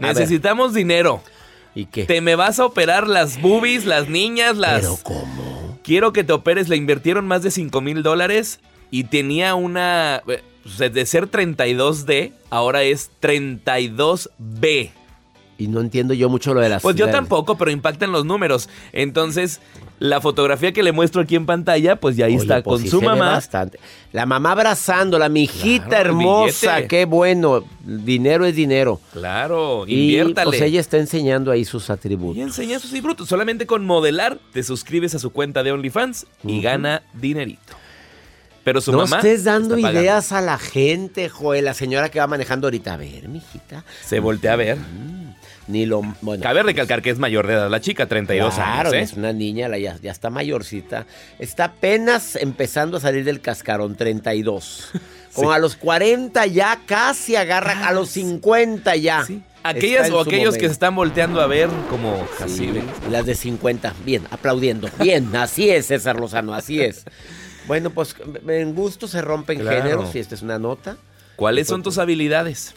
necesitamos 0.00 0.72
dinero. 0.72 1.20
¿Y 1.74 1.86
qué? 1.86 2.04
Te 2.04 2.20
me 2.20 2.36
vas 2.36 2.60
a 2.60 2.66
operar 2.66 3.08
las 3.08 3.42
boobies, 3.42 3.86
las 3.86 4.08
niñas, 4.08 4.56
las... 4.56 4.82
¿Pero 4.82 4.98
cómo? 5.02 5.80
Quiero 5.82 6.12
que 6.12 6.22
te 6.22 6.32
operes. 6.32 6.68
Le 6.68 6.76
invirtieron 6.76 7.26
más 7.26 7.42
de 7.42 7.50
5 7.50 7.80
mil 7.80 8.04
dólares 8.04 8.60
y 8.92 9.02
tenía 9.02 9.56
una... 9.56 10.22
eh, 10.28 10.44
pues, 10.62 10.94
De 10.94 11.04
ser 11.04 11.28
32D, 11.28 12.30
ahora 12.50 12.84
es 12.84 13.10
32B. 13.20 14.92
Y 15.58 15.66
no 15.66 15.80
entiendo 15.80 16.14
yo 16.14 16.28
mucho 16.28 16.54
lo 16.54 16.60
de 16.60 16.68
las... 16.68 16.82
Pues 16.82 16.94
yo 16.94 17.10
tampoco, 17.10 17.56
pero 17.56 17.72
impactan 17.72 18.12
los 18.12 18.24
números. 18.24 18.68
Entonces, 18.92 19.60
la 20.00 20.20
fotografía 20.20 20.72
que 20.72 20.82
le 20.82 20.92
muestro 20.92 21.22
aquí 21.22 21.36
en 21.36 21.46
pantalla, 21.46 21.96
pues 21.96 22.16
ya 22.16 22.26
ahí 22.26 22.34
Oye, 22.34 22.42
está 22.42 22.62
pues 22.62 22.74
con 22.80 22.82
sí 22.82 22.88
su 22.88 23.00
mamá. 23.00 23.30
bastante. 23.30 23.78
La 24.12 24.26
mamá 24.26 24.52
abrazándola, 24.52 25.28
mi 25.28 25.44
hijita 25.44 25.86
Claro, 25.88 26.10
hermosa, 26.10 26.74
billete. 26.76 26.88
qué 26.88 27.04
bueno. 27.04 27.64
Dinero 27.84 28.44
es 28.44 28.56
dinero. 28.56 29.00
Claro, 29.12 29.84
Y 29.86 30.02
inviértale. 30.16 30.46
pues 30.46 30.60
ella 30.60 30.80
está 30.80 30.98
enseñando 30.98 31.50
ahí 31.50 31.64
sus 31.64 31.88
Y 31.88 31.92
atributos. 31.92 32.42
enseña 32.42 32.78
sus 32.80 32.90
brutos. 33.02 33.28
Solamente 33.28 33.66
con 33.66 33.86
modelar 33.86 34.38
te 34.52 34.62
suscribes 34.62 35.14
a 35.14 35.18
su 35.18 35.30
cuenta 35.30 35.62
de 35.62 35.72
OnlyFans 35.72 36.26
y 36.44 36.60
gana 36.60 37.02
dinerito. 37.14 37.74
Pero 38.64 38.80
su 38.80 38.92
no 38.92 38.98
mamá 38.98 39.16
estés 39.18 39.44
dando 39.44 39.76
ideas 39.78 40.32
a 40.32 40.40
la 40.40 40.58
gente, 40.58 41.28
Joel. 41.28 41.66
La 41.66 41.74
señora 41.74 42.08
que 42.10 42.18
va 42.18 42.26
manejando 42.26 42.66
ahorita. 42.66 42.94
A 42.94 42.96
ver, 42.96 43.28
mijita. 43.28 43.84
Se 44.04 44.20
voltea 44.20 44.54
a 44.54 44.56
ver. 44.56 44.78
Ni 45.66 45.86
lo... 45.86 46.02
Bueno, 46.20 46.42
Cabe 46.42 46.62
recalcar 46.62 47.00
que 47.00 47.08
es 47.10 47.18
mayor 47.18 47.46
de 47.46 47.54
edad 47.54 47.70
la 47.70 47.80
chica, 47.80 48.06
32 48.06 48.54
Claro, 48.54 48.90
años. 48.90 48.92
¿eh? 48.92 49.00
es 49.00 49.12
una 49.14 49.32
niña, 49.32 49.66
la- 49.68 49.78
ya, 49.78 49.96
ya 50.02 50.10
está 50.10 50.28
mayorcita. 50.28 51.06
Está 51.38 51.64
apenas 51.64 52.36
empezando 52.36 52.98
a 52.98 53.00
salir 53.00 53.24
del 53.24 53.40
cascarón, 53.40 53.96
32. 53.96 54.88
Como 55.34 55.50
Sí. 55.50 55.56
a 55.56 55.58
los 55.58 55.76
40 55.76 56.46
ya 56.46 56.80
casi 56.86 57.34
agarra, 57.34 57.88
a 57.88 57.92
los 57.92 58.10
50 58.10 58.94
ya. 58.96 59.24
Sí. 59.24 59.42
Aquellas 59.64 60.10
o 60.10 60.20
aquellos 60.20 60.54
que 60.54 60.66
se 60.66 60.72
están 60.72 60.94
volteando 60.94 61.40
a 61.40 61.46
ver 61.46 61.70
como 61.88 62.18
Sí, 62.18 62.66
Jacibe. 62.68 62.82
las 63.10 63.24
de 63.24 63.34
50, 63.34 63.94
bien, 64.04 64.22
aplaudiendo. 64.30 64.90
Bien, 65.00 65.34
así 65.34 65.70
es, 65.70 65.86
César 65.86 66.20
Lozano, 66.20 66.52
así 66.52 66.82
es. 66.82 67.04
Bueno, 67.66 67.88
pues 67.88 68.14
en 68.46 68.74
gusto 68.74 69.08
se 69.08 69.22
rompen 69.22 69.60
Claro. 69.60 69.82
géneros 69.82 70.14
y 70.14 70.18
esta 70.18 70.34
es 70.34 70.42
una 70.42 70.58
nota. 70.58 70.98
¿Cuáles 71.36 71.66
son 71.66 71.82
tus 71.82 71.96
habilidades? 71.96 72.74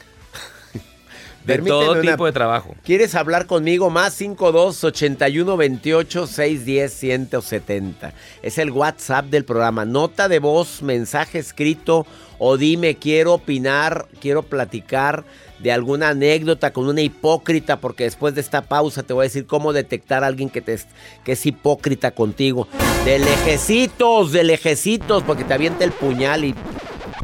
De 1.48 1.54
Permíteme 1.54 1.86
todo 1.86 1.92
una- 2.02 2.12
tipo 2.12 2.26
de 2.26 2.32
trabajo. 2.34 2.76
¿Quieres 2.84 3.16
hablar 3.16 3.46
conmigo? 3.48 3.90
Más 3.90 4.14
52 4.14 4.84
81 4.84 5.58
28 5.58 6.28
610 6.28 6.94
170. 6.94 8.14
Es 8.44 8.58
el 8.58 8.70
WhatsApp 8.72 9.26
del 9.28 9.46
programa. 9.46 9.86
Nota 9.86 10.28
de 10.28 10.40
voz, 10.40 10.82
mensaje 10.82 11.40
escrito 11.40 12.06
o 12.38 12.58
dime, 12.58 12.96
quiero 12.98 13.34
opinar, 13.36 14.08
quiero 14.20 14.44
platicar 14.44 15.24
de 15.60 15.72
alguna 15.72 16.10
anécdota 16.10 16.72
con 16.72 16.88
una 16.88 17.02
hipócrita, 17.02 17.80
porque 17.80 18.04
después 18.04 18.36
de 18.36 18.42
esta 18.42 18.62
pausa 18.62 19.02
te 19.02 19.14
voy 19.14 19.24
a 19.24 19.30
decir 19.30 19.48
cómo 19.48 19.74
detectar 19.74 20.24
a 20.24 20.28
alguien 20.28 20.50
que, 20.52 20.62
te, 20.62 20.78
que 21.24 21.32
es 21.32 21.46
hipócrita 21.48 22.12
contigo. 22.12 22.68
De 23.06 23.18
lejecitos, 23.18 24.32
de 24.34 24.44
lejecitos, 24.44 25.24
porque 25.24 25.44
te 25.46 25.54
avienta 25.54 25.84
el 25.84 25.92
puñal 25.94 26.46
y... 26.46 26.54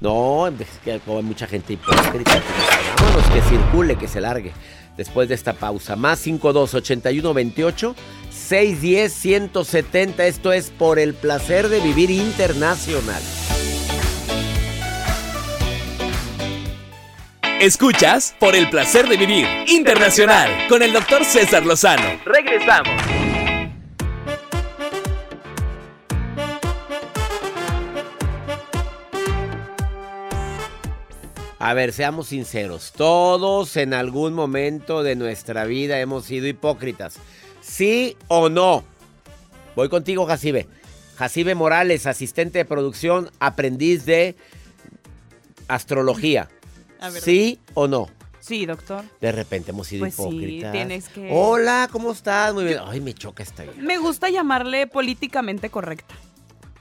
No, 0.02 0.48
es 0.48 0.68
que 0.84 0.94
hay 0.94 1.02
mucha 1.24 1.48
gente 1.48 1.74
hipócrita. 1.74 2.42
Vámonos, 2.98 3.30
que 3.30 3.42
circule, 3.42 3.96
que 3.96 4.08
se 4.08 4.22
largue. 4.22 4.52
Después 4.98 5.28
de 5.28 5.36
esta 5.36 5.54
pausa. 5.54 5.96
Más 5.96 6.20
52 6.20 6.74
81 6.74 7.34
28 7.34 7.96
610 8.30 9.14
170. 9.14 10.26
Esto 10.26 10.54
es 10.54 10.70
por 10.70 11.00
el 11.00 11.14
placer 11.14 11.70
de 11.70 11.80
vivir 11.80 12.12
internacional. 12.12 13.22
Escuchas 17.60 18.36
por 18.40 18.56
el 18.56 18.70
placer 18.70 19.08
de 19.08 19.16
vivir 19.16 19.48
internacional 19.68 20.50
con 20.68 20.84
el 20.84 20.92
doctor 20.92 21.24
César 21.24 21.66
Lozano. 21.66 22.04
Regresamos. 22.26 23.23
A 31.64 31.74
ver, 31.74 31.94
seamos 31.94 32.28
sinceros. 32.28 32.92
Todos 32.92 33.78
en 33.78 33.94
algún 33.94 34.34
momento 34.34 35.02
de 35.02 35.16
nuestra 35.16 35.64
vida 35.64 35.98
hemos 36.02 36.26
sido 36.26 36.46
hipócritas. 36.46 37.16
¿Sí 37.62 38.18
o 38.28 38.50
no? 38.50 38.84
Voy 39.74 39.88
contigo, 39.88 40.26
Jacibe. 40.26 40.68
Jacibe 41.16 41.56
Morales, 41.56 42.06
asistente 42.06 42.58
de 42.58 42.66
producción, 42.66 43.32
aprendiz 43.40 44.04
de 44.06 44.36
astrología. 45.70 46.50
¿Sí 47.22 47.62
o 47.76 47.88
no? 47.88 48.10
Sí, 48.42 48.66
doctor. 48.66 49.06
De 49.22 49.32
repente 49.32 49.72
hemos 49.72 49.88
sido 49.88 50.02
Pues 50.02 50.16
sí, 50.16 50.22
hipócritas. 50.24 50.72
tienes 50.74 51.08
que- 51.08 51.30
Hola, 51.32 51.88
¿cómo 51.90 52.12
estás? 52.12 52.54
Muy 52.54 52.66
bien. 52.66 52.80
Ay, 52.86 53.00
me 53.00 53.14
choca 53.14 53.42
esta 53.42 53.64
idea. 53.64 53.76
Me 53.78 53.98
gusta 54.00 54.30
llamarle 54.30 54.86
políticamente 54.88 55.70
correcta. 55.70 56.14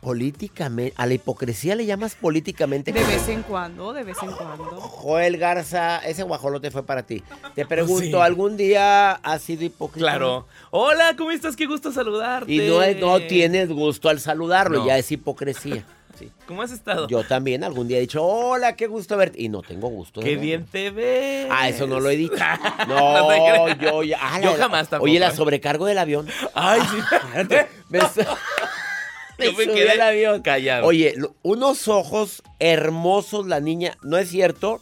Políticamente, 0.02 0.92
a 0.96 1.06
la 1.06 1.14
hipocresía 1.14 1.76
le 1.76 1.86
llamas 1.86 2.16
políticamente. 2.16 2.90
De 2.90 3.04
vez 3.04 3.28
en 3.28 3.44
cuando, 3.44 3.92
de 3.92 4.02
vez 4.02 4.16
en 4.20 4.32
cuando. 4.32 4.64
Joel 4.80 5.36
Garza, 5.38 5.98
ese 5.98 6.24
guajolote 6.24 6.72
fue 6.72 6.84
para 6.84 7.04
ti. 7.04 7.22
Te 7.54 7.64
pregunto, 7.66 8.02
Sí. 8.02 8.12
¿algún 8.14 8.56
día 8.56 9.12
has 9.12 9.42
sido 9.42 9.62
hipócrita? 9.64 10.08
Claro. 10.10 10.48
Hola, 10.72 11.14
¿cómo 11.16 11.30
estás? 11.30 11.54
Qué 11.54 11.66
gusto 11.66 11.92
saludarte. 11.92 12.52
Y 12.52 12.68
no, 12.68 12.80
no 13.00 13.20
tienes 13.20 13.68
gusto 13.68 14.08
al 14.08 14.18
saludarlo, 14.18 14.80
No. 14.80 14.86
ya 14.86 14.98
es 14.98 15.10
hipocresía. 15.12 15.84
Sí. 16.18 16.30
¿Cómo 16.46 16.60
has 16.60 16.70
estado? 16.70 17.08
Yo 17.08 17.24
también 17.24 17.64
algún 17.64 17.88
día 17.88 17.96
he 17.96 18.02
dicho, 18.02 18.22
hola, 18.22 18.76
qué 18.76 18.86
gusto 18.86 19.16
verte. 19.16 19.40
Y 19.40 19.48
no 19.48 19.62
tengo 19.62 19.88
gusto. 19.88 20.20
Qué 20.20 20.26
verlo. 20.36 20.42
bien 20.42 20.66
te 20.66 20.90
ves. 20.90 21.48
Ah, 21.50 21.70
eso 21.70 21.86
no 21.86 22.00
lo 22.00 22.10
he 22.10 22.16
dicho. 22.16 22.34
No 22.86 23.30
No, 23.30 23.68
yo 23.80 24.02
ya. 24.02 24.18
ah, 24.20 24.38
Yo 24.38 24.50
la- 24.52 24.58
jamás 24.64 24.88
tampoco. 24.90 25.10
Oye, 25.10 25.18
la 25.18 25.34
sobrecargo 25.34 25.86
del 25.86 25.96
avión. 25.96 26.28
Ay, 26.54 26.82
sí. 26.82 26.98
Su- 27.00 27.56
me 27.88 28.00
Yo 29.44 29.52
me 29.56 29.66
quedé 29.66 29.90
al 29.90 30.00
avión. 30.00 30.42
callado. 30.42 30.86
Oye, 30.86 31.14
unos 31.42 31.88
ojos 31.88 32.42
hermosos, 32.58 33.46
la 33.46 33.60
niña. 33.60 33.96
¿No 34.02 34.18
es 34.18 34.28
cierto? 34.28 34.80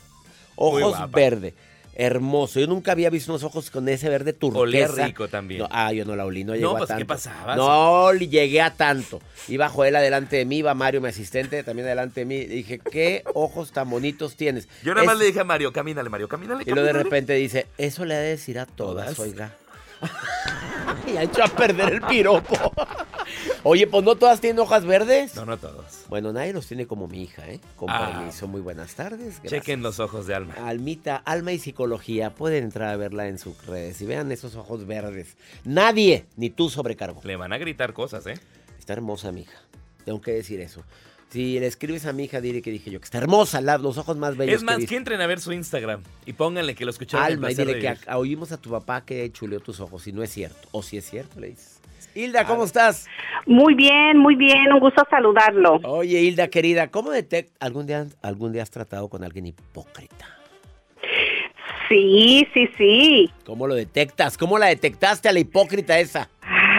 Ojos 0.57 1.11
verde. 1.11 1.55
Hermoso. 1.97 2.61
Yo 2.61 2.67
nunca 2.67 2.93
había 2.93 3.11
visto 3.11 3.31
unos 3.33 3.43
ojos 3.45 3.71
con 3.71 3.87
ese 3.89 4.09
verde 4.09 4.33
turquesa. 4.33 4.61
Olía 4.63 4.87
rico 4.89 5.29
también. 5.29 5.61
No, 5.61 5.69
ah, 5.71 5.93
yo 5.93 6.07
no 6.07 6.17
la 6.17 6.25
olí, 6.25 6.45
no 6.45 6.55
llegó 6.55 6.71
No, 6.71 6.77
a 6.77 6.79
pues, 6.79 6.89
¿qué 6.89 6.95
tanto. 6.95 7.07
pasaba? 7.09 7.57
No 7.57 8.13
llegué 8.15 8.63
a 8.63 8.73
tanto. 8.75 9.21
Iba 9.49 9.69
Joel 9.69 9.97
adelante 9.97 10.37
de 10.37 10.45
mí, 10.47 10.59
iba 10.59 10.73
Mario, 10.73 11.03
mi 11.03 11.09
asistente, 11.09 11.63
también 11.63 11.87
adelante 11.87 12.21
de 12.21 12.27
mí. 12.27 12.45
Dije, 12.47 12.79
¿qué 12.91 13.23
ojos 13.35 13.73
tan 13.73 13.91
bonitos 13.91 14.37
tienes? 14.37 14.67
Yo 14.83 14.95
nada 14.95 15.05
más 15.05 15.15
Es- 15.17 15.21
le 15.21 15.27
dije 15.27 15.41
a 15.41 15.45
Mario, 15.45 15.73
camínale, 15.75 16.09
Mario, 16.09 16.29
camínale. 16.29 16.63
y 16.63 16.71
luego 16.71 16.83
de 16.83 16.89
camínale". 16.93 17.03
repente 17.05 17.35
dice, 17.35 17.67
eso 17.77 18.05
le 18.07 18.15
ha 18.15 18.19
de 18.21 18.29
decir 18.31 18.59
a 18.59 18.65
todas, 18.67 19.15
¿Todas? 19.15 19.19
oiga. 19.19 19.55
y 21.07 21.17
ha 21.17 21.23
hecho 21.23 21.43
a 21.45 21.49
perder 21.49 21.95
el 21.95 22.01
piropo. 22.03 22.73
Oye, 23.63 23.87
pues 23.87 24.05
no 24.05 24.17
todas 24.17 24.41
tienen 24.41 24.59
hojas 24.61 24.85
verdes. 24.85 25.35
No, 25.37 25.45
no 25.45 25.57
todos. 25.59 26.05
Bueno, 26.09 26.33
nadie 26.33 26.53
los 26.53 26.67
tiene 26.67 26.87
como 26.87 27.07
mi 27.09 27.23
hija, 27.23 27.47
¿eh? 27.49 27.61
Con 27.77 27.91
Ah. 27.91 28.13
permiso, 28.17 28.49
muy 28.49 28.61
buenas 28.61 28.95
tardes. 28.95 29.41
gracias. 29.41 29.51
Chequen 29.51 29.83
los 29.83 30.01
ojos 30.01 30.27
de 30.27 30.35
Alma. 30.35 30.55
Almita, 30.65 31.17
Alma 31.17 31.53
y 31.53 31.59
Psicología, 31.59 32.31
pueden 32.35 32.65
entrar 32.65 32.89
a 32.89 32.97
verla 32.97 33.29
en 33.29 33.39
sus 33.39 33.67
redes 33.67 34.01
y 34.01 34.07
vean 34.07 34.33
esos 34.33 34.55
ojos 34.57 34.87
verdes. 34.87 35.37
Nadie, 35.65 36.27
ni 36.37 36.51
tú 36.51 36.71
sobrecargo. 36.71 37.21
Le 37.25 37.37
van 37.37 37.53
a 37.53 37.59
gritar 37.59 37.93
cosas, 37.93 38.27
¿eh? 38.27 38.35
Está 38.79 38.95
hermosa 38.95 39.31
mi 39.33 39.43
hija. 39.43 39.59
Tengo 40.05 40.21
que 40.21 40.33
decir 40.33 40.61
eso. 40.61 40.83
Si 41.31 41.61
le 41.61 41.67
escribes 41.67 42.07
a 42.07 42.13
mi 42.13 42.25
hija, 42.25 42.41
dile 42.41 42.61
que 42.61 42.71
dije 42.73 42.91
yo, 42.91 42.99
que 43.01 43.05
está 43.05 43.19
hermosa, 43.19 43.61
la- 43.61 43.79
los 43.79 43.97
ojos 43.99 44.17
más 44.17 44.37
bellos 44.37 44.57
Es 44.57 44.63
más, 44.65 44.85
que 44.85 44.97
entren 44.97 45.21
a 45.21 45.27
ver 45.29 45.39
su 45.39 45.53
Instagram 45.53 46.03
y 46.27 46.33
pónganle 46.33 46.75
que 46.75 46.85
lo 46.85 46.91
escucharon. 46.91 47.25
en 47.27 47.33
Alma, 47.35 47.53
y 47.53 47.55
dile 47.55 47.79
que 47.79 47.89
a- 47.89 48.19
oímos 48.19 48.51
a 48.51 48.61
tu 48.61 48.71
papá 48.71 49.05
que 49.05 49.31
chuleó 49.31 49.61
tus 49.61 49.79
ojos, 49.79 50.07
y 50.09 50.13
no 50.13 50.23
es 50.25 50.31
cierto. 50.31 50.69
O 50.73 50.83
si 50.83 50.97
es 50.97 51.09
cierto, 51.09 51.39
le 51.39 51.51
dices. 51.51 51.81
Hilda, 52.17 52.45
¿cómo 52.45 52.65
estás? 52.65 53.07
Muy 53.47 53.75
bien, 53.75 54.19
muy 54.19 54.35
bien, 54.35 54.73
un 54.73 54.81
gusto 54.81 55.05
saludarlo. 55.09 55.77
Oye, 55.85 56.21
Hilda, 56.21 56.49
querida, 56.49 56.89
¿cómo 56.91 57.13
detect 57.13 57.55
algún 57.61 57.87
día, 57.87 58.07
algún 58.23 58.53
día 58.53 58.65
has 58.65 58.71
tratado 58.73 59.09
con 59.09 59.23
alguien 59.23 59.47
hipócrita? 59.47 60.27
Sí, 61.89 62.47
sí, 62.55 62.69
sí. 62.77 63.31
¿Cómo 63.45 63.67
lo 63.69 63.75
detectas? 63.75 64.37
¿Cómo 64.39 64.59
la 64.59 64.67
detectaste 64.67 65.29
a 65.29 65.33
la 65.33 65.41
hipócrita 65.41 65.99
esa? 66.01 66.29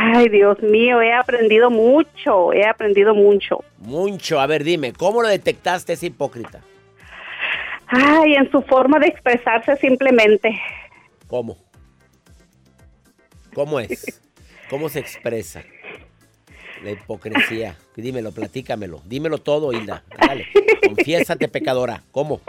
Ay, 0.03 0.29
Dios 0.29 0.59
mío, 0.63 0.99
he 0.99 1.13
aprendido 1.13 1.69
mucho, 1.69 2.53
he 2.53 2.65
aprendido 2.65 3.13
mucho. 3.13 3.63
Mucho. 3.77 4.39
A 4.39 4.47
ver, 4.47 4.63
dime, 4.63 4.93
¿cómo 4.93 5.21
lo 5.21 5.27
detectaste 5.27 5.93
esa 5.93 6.07
hipócrita? 6.07 6.61
Ay, 7.85 8.33
en 8.33 8.49
su 8.49 8.63
forma 8.63 8.97
de 8.97 9.05
expresarse 9.05 9.75
simplemente. 9.75 10.59
¿Cómo? 11.27 11.55
¿Cómo 13.53 13.79
es? 13.79 14.21
¿Cómo 14.71 14.89
se 14.89 14.99
expresa? 14.99 15.61
La 16.83 16.91
hipocresía. 16.91 17.77
Dímelo, 17.95 18.31
platícamelo. 18.31 19.03
Dímelo 19.05 19.37
todo, 19.37 19.71
Hilda. 19.71 20.03
Dale. 20.19 20.47
Confiésate, 20.83 21.47
pecadora. 21.47 22.01
¿Cómo? 22.11 22.41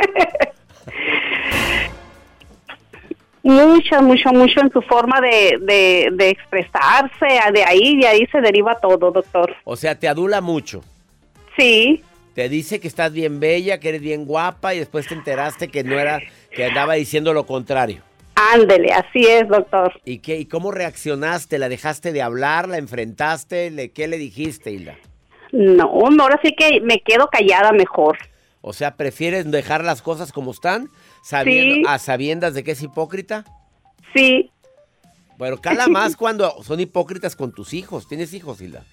Mucho, 3.43 4.01
mucho, 4.03 4.31
mucho 4.31 4.61
en 4.61 4.71
su 4.71 4.81
forma 4.83 5.21
de, 5.21 5.59
de, 5.63 6.09
de 6.13 6.29
expresarse. 6.31 7.27
De 7.53 7.65
ahí, 7.65 7.99
de 8.01 8.07
ahí 8.07 8.27
se 8.31 8.41
deriva 8.41 8.79
todo, 8.81 9.11
doctor. 9.11 9.55
O 9.65 9.77
sea, 9.77 9.99
te 9.99 10.07
adula 10.09 10.41
mucho. 10.41 10.83
Sí, 11.59 12.03
Te 12.35 12.49
dice 12.49 12.81
que 12.81 12.89
estás 12.89 13.13
bien 13.13 13.41
bella, 13.41 13.79
que 13.81 13.91
eres 13.91 14.01
bien 14.01 14.25
guapa 14.25 14.75
y 14.75 14.79
después 14.79 15.07
te 15.07 15.15
enteraste 15.15 15.69
que 15.69 15.85
no 15.85 15.99
era, 15.99 16.21
que 16.51 16.65
andaba 16.65 16.95
diciendo 16.95 17.35
lo 17.35 17.45
contrario. 17.45 18.03
ándele, 18.55 18.91
así 18.93 19.27
es, 19.27 19.47
doctor. 19.49 19.93
¿Y 20.07 20.19
qué? 20.21 20.39
¿Y 20.39 20.47
cómo 20.47 20.71
reaccionaste? 20.71 21.59
¿La 21.59 21.69
dejaste 21.69 22.13
de 22.13 22.23
hablar? 22.23 22.69
¿La 22.69 22.79
enfrentaste? 22.79 23.71
¿Le, 23.71 23.91
¿Qué 23.91 24.09
le 24.09 24.17
dijiste, 24.19 24.71
Hilda? 24.71 24.97
No, 25.53 26.09
no, 26.11 26.23
ahora 26.23 26.41
sí 26.43 26.55
que 26.57 26.81
me 26.81 27.01
quedo 27.01 27.29
callada 27.29 27.73
mejor. 27.73 28.17
O 28.63 28.73
sea, 28.73 28.95
¿prefieres 28.97 29.51
dejar 29.51 29.85
las 29.85 30.01
cosas 30.01 30.33
como 30.33 30.53
están? 30.53 30.89
Sabiendo, 31.23 31.75
Sí. 31.77 31.83
A 31.87 31.99
sabiendas 31.99 32.55
de 32.55 32.65
que 32.65 32.73
es 32.73 32.83
hipócrita. 32.83 33.45
Sí, 34.15 34.51
Pero 35.39 35.61
cala 35.61 35.89
más 35.89 36.17
cuando 36.17 36.63
son 36.63 36.79
hipócritas 36.81 37.35
con 37.37 37.53
tus 37.53 37.73
hijos. 37.75 38.07
¿Tienes 38.09 38.33
hijos, 38.35 38.61
Hilda? 38.61 38.85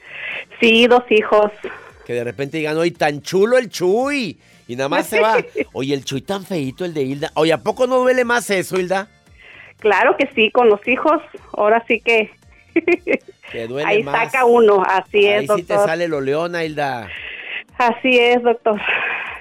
sí, 0.60 0.88
dos 0.88 1.04
hijos. 1.10 1.52
Que 2.06 2.14
de 2.14 2.24
repente 2.24 2.58
digan, 2.58 2.78
oye, 2.78 2.92
tan 2.92 3.22
chulo 3.22 3.58
el 3.58 3.70
Chuy. 3.70 4.40
Y 4.68 4.76
nada 4.76 4.90
más 4.90 5.08
se 5.08 5.20
va. 5.20 5.38
Oye, 5.74 5.94
el 5.96 6.06
Chuy 6.06 6.22
tan 6.22 6.44
feito, 6.46 6.86
el 6.86 6.94
de 6.94 7.02
Hilda. 7.04 7.32
Oye, 7.36 7.52
¿a 7.54 7.58
poco 7.64 7.86
no 7.88 7.98
duele 7.98 8.24
más 8.26 8.50
eso, 8.52 8.80
Hilda? 8.80 9.08
Claro 9.80 10.16
que 10.18 10.28
sí, 10.36 10.52
con 10.52 10.70
los 10.70 10.86
hijos, 10.88 11.22
ahora 11.54 11.84
sí 11.88 12.00
que 12.02 12.30
Que 13.52 13.68
duele 13.68 13.88
ahí 13.90 14.04
más. 14.04 14.32
saca 14.32 14.46
uno, 14.46 14.84
así 14.88 15.26
Ahí 15.26 15.26
es, 15.28 15.42
sí 15.42 15.48
te 15.64 15.74
doctor. 15.74 15.88
sale 15.88 16.08
lo 16.08 16.22
leona, 16.22 16.64
Hilda. 16.64 17.08
Así 17.78 18.18
es, 18.20 18.42
doctor. 18.44 18.80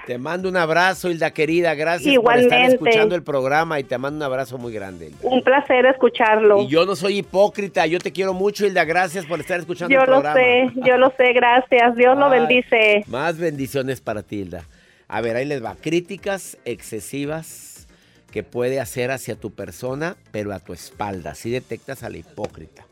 Te 0.09 0.17
mando 0.17 0.49
un 0.49 0.57
abrazo, 0.57 1.11
Hilda 1.11 1.29
querida. 1.29 1.75
Gracias 1.75 2.15
por 2.15 2.35
estar 2.35 2.61
escuchando 2.61 3.13
el 3.13 3.21
programa 3.21 3.79
y 3.79 3.83
te 3.83 3.95
mando 3.99 4.17
un 4.17 4.23
abrazo 4.23 4.57
muy 4.57 4.73
grande, 4.73 5.05
Hilda. 5.05 5.19
Un 5.21 5.43
placer 5.43 5.85
escucharlo. 5.85 6.63
Y 6.63 6.67
yo 6.67 6.83
no 6.87 6.95
soy 6.95 7.19
hipócrita, 7.19 7.85
yo 7.85 7.99
te 7.99 8.11
quiero 8.11 8.33
mucho, 8.33 8.65
Hilda. 8.65 8.85
Gracias 8.85 9.27
por 9.27 9.39
estar 9.39 9.59
escuchando 9.59 9.93
Yo 9.93 10.01
el 10.01 10.07
lo 10.09 10.13
programa. 10.13 10.33
sé, 10.33 10.71
yo 10.83 10.97
lo 10.97 11.13
sé, 11.15 11.31
gracias. 11.33 11.95
Dios 11.95 12.17
lo 12.17 12.27
bendice. 12.27 13.03
Más 13.05 13.37
bendiciones 13.37 14.01
para 14.01 14.23
ti, 14.23 14.37
Hilda. 14.37 14.63
A 15.07 15.21
ver, 15.21 15.35
ahí 15.35 15.45
les 15.45 15.63
va. 15.63 15.75
Críticas 15.75 16.57
excesivas 16.65 17.87
que 18.31 18.41
puede 18.41 18.79
hacer 18.79 19.11
hacia 19.11 19.35
tu 19.35 19.51
persona, 19.51 20.15
pero 20.31 20.53
a 20.53 20.59
tu 20.59 20.73
espalda. 20.73 21.33
Así 21.33 21.51
detectas 21.51 22.01
a 22.01 22.09
la 22.09 22.17
hipócrita. 22.17 22.83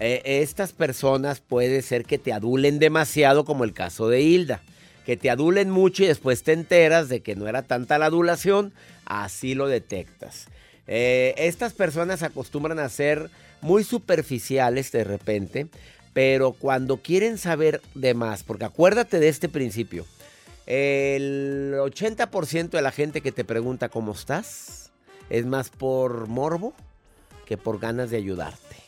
Eh, 0.00 0.22
estas 0.24 0.72
personas 0.72 1.40
puede 1.40 1.82
ser 1.82 2.06
que 2.06 2.16
te 2.16 2.32
adulen 2.32 2.78
demasiado, 2.78 3.44
como 3.44 3.64
el 3.64 3.74
caso 3.74 4.08
de 4.08 4.22
Hilda. 4.22 4.62
Que 5.08 5.16
te 5.16 5.30
adulen 5.30 5.70
mucho 5.70 6.04
y 6.04 6.06
después 6.06 6.42
te 6.42 6.52
enteras 6.52 7.08
de 7.08 7.22
que 7.22 7.34
no 7.34 7.48
era 7.48 7.62
tanta 7.62 7.96
la 7.96 8.04
adulación, 8.04 8.74
así 9.06 9.54
lo 9.54 9.66
detectas. 9.66 10.48
Eh, 10.86 11.32
estas 11.38 11.72
personas 11.72 12.22
acostumbran 12.22 12.78
a 12.78 12.90
ser 12.90 13.30
muy 13.62 13.84
superficiales 13.84 14.92
de 14.92 15.04
repente, 15.04 15.68
pero 16.12 16.52
cuando 16.52 16.98
quieren 16.98 17.38
saber 17.38 17.80
de 17.94 18.12
más, 18.12 18.42
porque 18.42 18.66
acuérdate 18.66 19.18
de 19.18 19.30
este 19.30 19.48
principio, 19.48 20.04
el 20.66 21.72
80% 21.78 22.68
de 22.68 22.82
la 22.82 22.92
gente 22.92 23.22
que 23.22 23.32
te 23.32 23.46
pregunta 23.46 23.88
cómo 23.88 24.12
estás 24.12 24.90
es 25.30 25.46
más 25.46 25.70
por 25.70 26.26
morbo 26.26 26.74
que 27.46 27.56
por 27.56 27.80
ganas 27.80 28.10
de 28.10 28.18
ayudarte. 28.18 28.87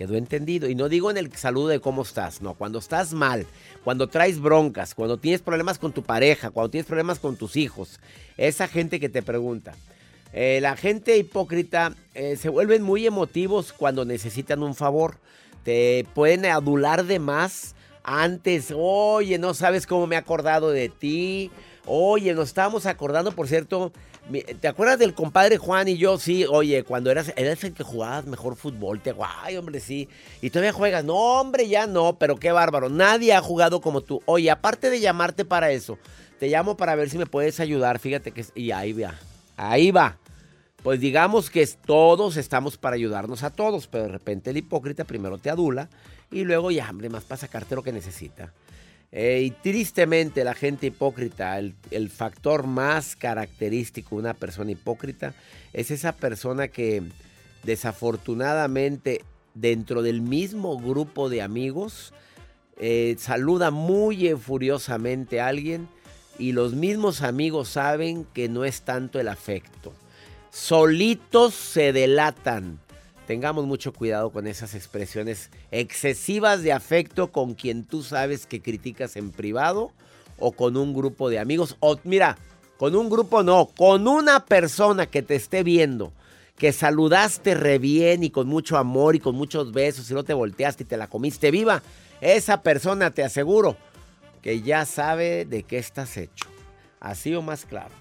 Quedó 0.00 0.16
entendido. 0.16 0.66
Y 0.66 0.74
no 0.74 0.88
digo 0.88 1.10
en 1.10 1.18
el 1.18 1.30
saludo 1.34 1.68
de 1.68 1.78
cómo 1.78 2.00
estás, 2.00 2.40
no. 2.40 2.54
Cuando 2.54 2.78
estás 2.78 3.12
mal, 3.12 3.44
cuando 3.84 4.08
traes 4.08 4.40
broncas, 4.40 4.94
cuando 4.94 5.18
tienes 5.18 5.42
problemas 5.42 5.78
con 5.78 5.92
tu 5.92 6.02
pareja, 6.02 6.48
cuando 6.48 6.70
tienes 6.70 6.86
problemas 6.86 7.18
con 7.18 7.36
tus 7.36 7.54
hijos, 7.54 8.00
esa 8.38 8.66
gente 8.66 8.98
que 8.98 9.10
te 9.10 9.20
pregunta. 9.20 9.74
Eh, 10.32 10.60
la 10.62 10.74
gente 10.74 11.18
hipócrita 11.18 11.94
eh, 12.14 12.36
se 12.36 12.48
vuelven 12.48 12.82
muy 12.82 13.06
emotivos 13.06 13.74
cuando 13.74 14.06
necesitan 14.06 14.62
un 14.62 14.74
favor. 14.74 15.18
Te 15.64 16.06
pueden 16.14 16.46
adular 16.46 17.04
de 17.04 17.18
más 17.18 17.74
antes. 18.02 18.72
Oye, 18.74 19.36
no 19.36 19.52
sabes 19.52 19.86
cómo 19.86 20.06
me 20.06 20.14
he 20.14 20.18
acordado 20.18 20.70
de 20.70 20.88
ti. 20.88 21.50
Oye, 21.84 22.32
nos 22.32 22.48
estábamos 22.48 22.86
acordando, 22.86 23.32
por 23.32 23.48
cierto. 23.48 23.92
¿Te 24.60 24.68
acuerdas 24.68 24.98
del 24.98 25.14
compadre 25.14 25.56
Juan 25.56 25.88
y 25.88 25.96
yo? 25.96 26.18
Sí, 26.18 26.44
oye, 26.44 26.84
cuando 26.84 27.10
eras, 27.10 27.32
eras 27.36 27.64
el 27.64 27.72
que 27.72 27.82
jugabas 27.82 28.26
mejor 28.26 28.54
fútbol. 28.54 29.00
Te 29.00 29.14
ay, 29.42 29.56
hombre, 29.56 29.80
sí. 29.80 30.08
Y 30.40 30.50
todavía 30.50 30.72
juegas. 30.72 31.04
No, 31.04 31.14
hombre, 31.14 31.68
ya 31.68 31.86
no, 31.86 32.16
pero 32.18 32.36
qué 32.36 32.52
bárbaro. 32.52 32.88
Nadie 32.88 33.32
ha 33.32 33.40
jugado 33.40 33.80
como 33.80 34.02
tú. 34.02 34.22
Oye, 34.26 34.50
aparte 34.50 34.90
de 34.90 35.00
llamarte 35.00 35.44
para 35.44 35.70
eso, 35.72 35.98
te 36.38 36.48
llamo 36.48 36.76
para 36.76 36.94
ver 36.94 37.10
si 37.10 37.18
me 37.18 37.26
puedes 37.26 37.58
ayudar. 37.58 37.98
Fíjate 37.98 38.30
que. 38.30 38.44
Y 38.54 38.70
ahí 38.70 38.92
va. 38.92 39.14
Ahí 39.56 39.90
va. 39.90 40.18
Pues 40.82 41.00
digamos 41.00 41.50
que 41.50 41.66
todos 41.66 42.36
estamos 42.36 42.78
para 42.78 42.96
ayudarnos 42.96 43.42
a 43.42 43.50
todos, 43.50 43.86
pero 43.86 44.04
de 44.04 44.10
repente 44.10 44.50
el 44.50 44.56
hipócrita 44.56 45.04
primero 45.04 45.38
te 45.38 45.50
adula 45.50 45.90
y 46.30 46.44
luego 46.44 46.70
ya, 46.70 46.88
hombre, 46.88 47.08
más 47.08 47.24
para 47.24 47.40
sacarte 47.40 47.74
lo 47.74 47.82
que 47.82 47.92
necesita. 47.92 48.52
Eh, 49.12 49.42
y 49.44 49.50
tristemente 49.50 50.44
la 50.44 50.54
gente 50.54 50.86
hipócrita, 50.86 51.58
el, 51.58 52.10
factor 52.10 52.66
más 52.66 53.16
característico 53.16 54.10
de 54.14 54.20
una 54.20 54.34
persona 54.34 54.70
hipócrita 54.70 55.34
es 55.72 55.90
esa 55.90 56.12
persona 56.12 56.68
que 56.68 57.02
desafortunadamente 57.64 59.24
dentro 59.54 60.02
del 60.02 60.20
mismo 60.20 60.78
grupo 60.78 61.28
de 61.28 61.42
amigos 61.42 62.12
eh, 62.78 63.16
saluda 63.18 63.72
muy 63.72 64.30
furiosamente 64.36 65.40
a 65.40 65.48
alguien 65.48 65.88
y 66.38 66.52
los 66.52 66.74
mismos 66.74 67.22
amigos 67.22 67.68
saben 67.68 68.24
que 68.32 68.48
no 68.48 68.64
es 68.64 68.82
tanto 68.82 69.18
el 69.18 69.28
afecto. 69.28 69.92
Solitos 70.50 71.54
se 71.54 71.92
delatan. 71.92 72.78
Tengamos 73.30 73.64
mucho 73.64 73.92
cuidado 73.92 74.30
con 74.30 74.48
esas 74.48 74.74
expresiones 74.74 75.50
excesivas 75.70 76.64
de 76.64 76.72
afecto 76.72 77.30
con 77.30 77.54
quien 77.54 77.84
tú 77.84 78.02
sabes 78.02 78.44
que 78.44 78.60
criticas 78.60 79.14
en 79.14 79.30
privado 79.30 79.92
o 80.40 80.50
con 80.50 80.76
un 80.76 80.92
grupo 80.92 81.30
de 81.30 81.38
amigos. 81.38 81.76
O 81.78 81.96
mira, 82.02 82.36
con 82.76 82.96
un 82.96 83.08
grupo 83.08 83.44
no, 83.44 83.66
con 83.66 84.08
una 84.08 84.46
persona 84.46 85.06
que 85.06 85.22
te 85.22 85.36
esté 85.36 85.62
viendo, 85.62 86.12
que 86.58 86.72
saludaste 86.72 87.54
re 87.54 87.78
bien 87.78 88.24
y 88.24 88.30
con 88.30 88.48
mucho 88.48 88.76
amor 88.76 89.14
y 89.14 89.20
con 89.20 89.36
muchos 89.36 89.70
besos 89.70 90.10
y 90.10 90.14
no 90.14 90.24
te 90.24 90.34
volteaste 90.34 90.82
y 90.82 90.86
te 90.86 90.96
la 90.96 91.06
comiste 91.06 91.52
viva. 91.52 91.84
Esa 92.20 92.62
persona 92.62 93.12
te 93.12 93.22
aseguro 93.22 93.76
que 94.42 94.60
ya 94.62 94.84
sabe 94.84 95.44
de 95.44 95.62
qué 95.62 95.78
estás 95.78 96.16
hecho. 96.16 96.48
Así 96.98 97.32
o 97.36 97.42
más 97.42 97.64
claro. 97.64 97.94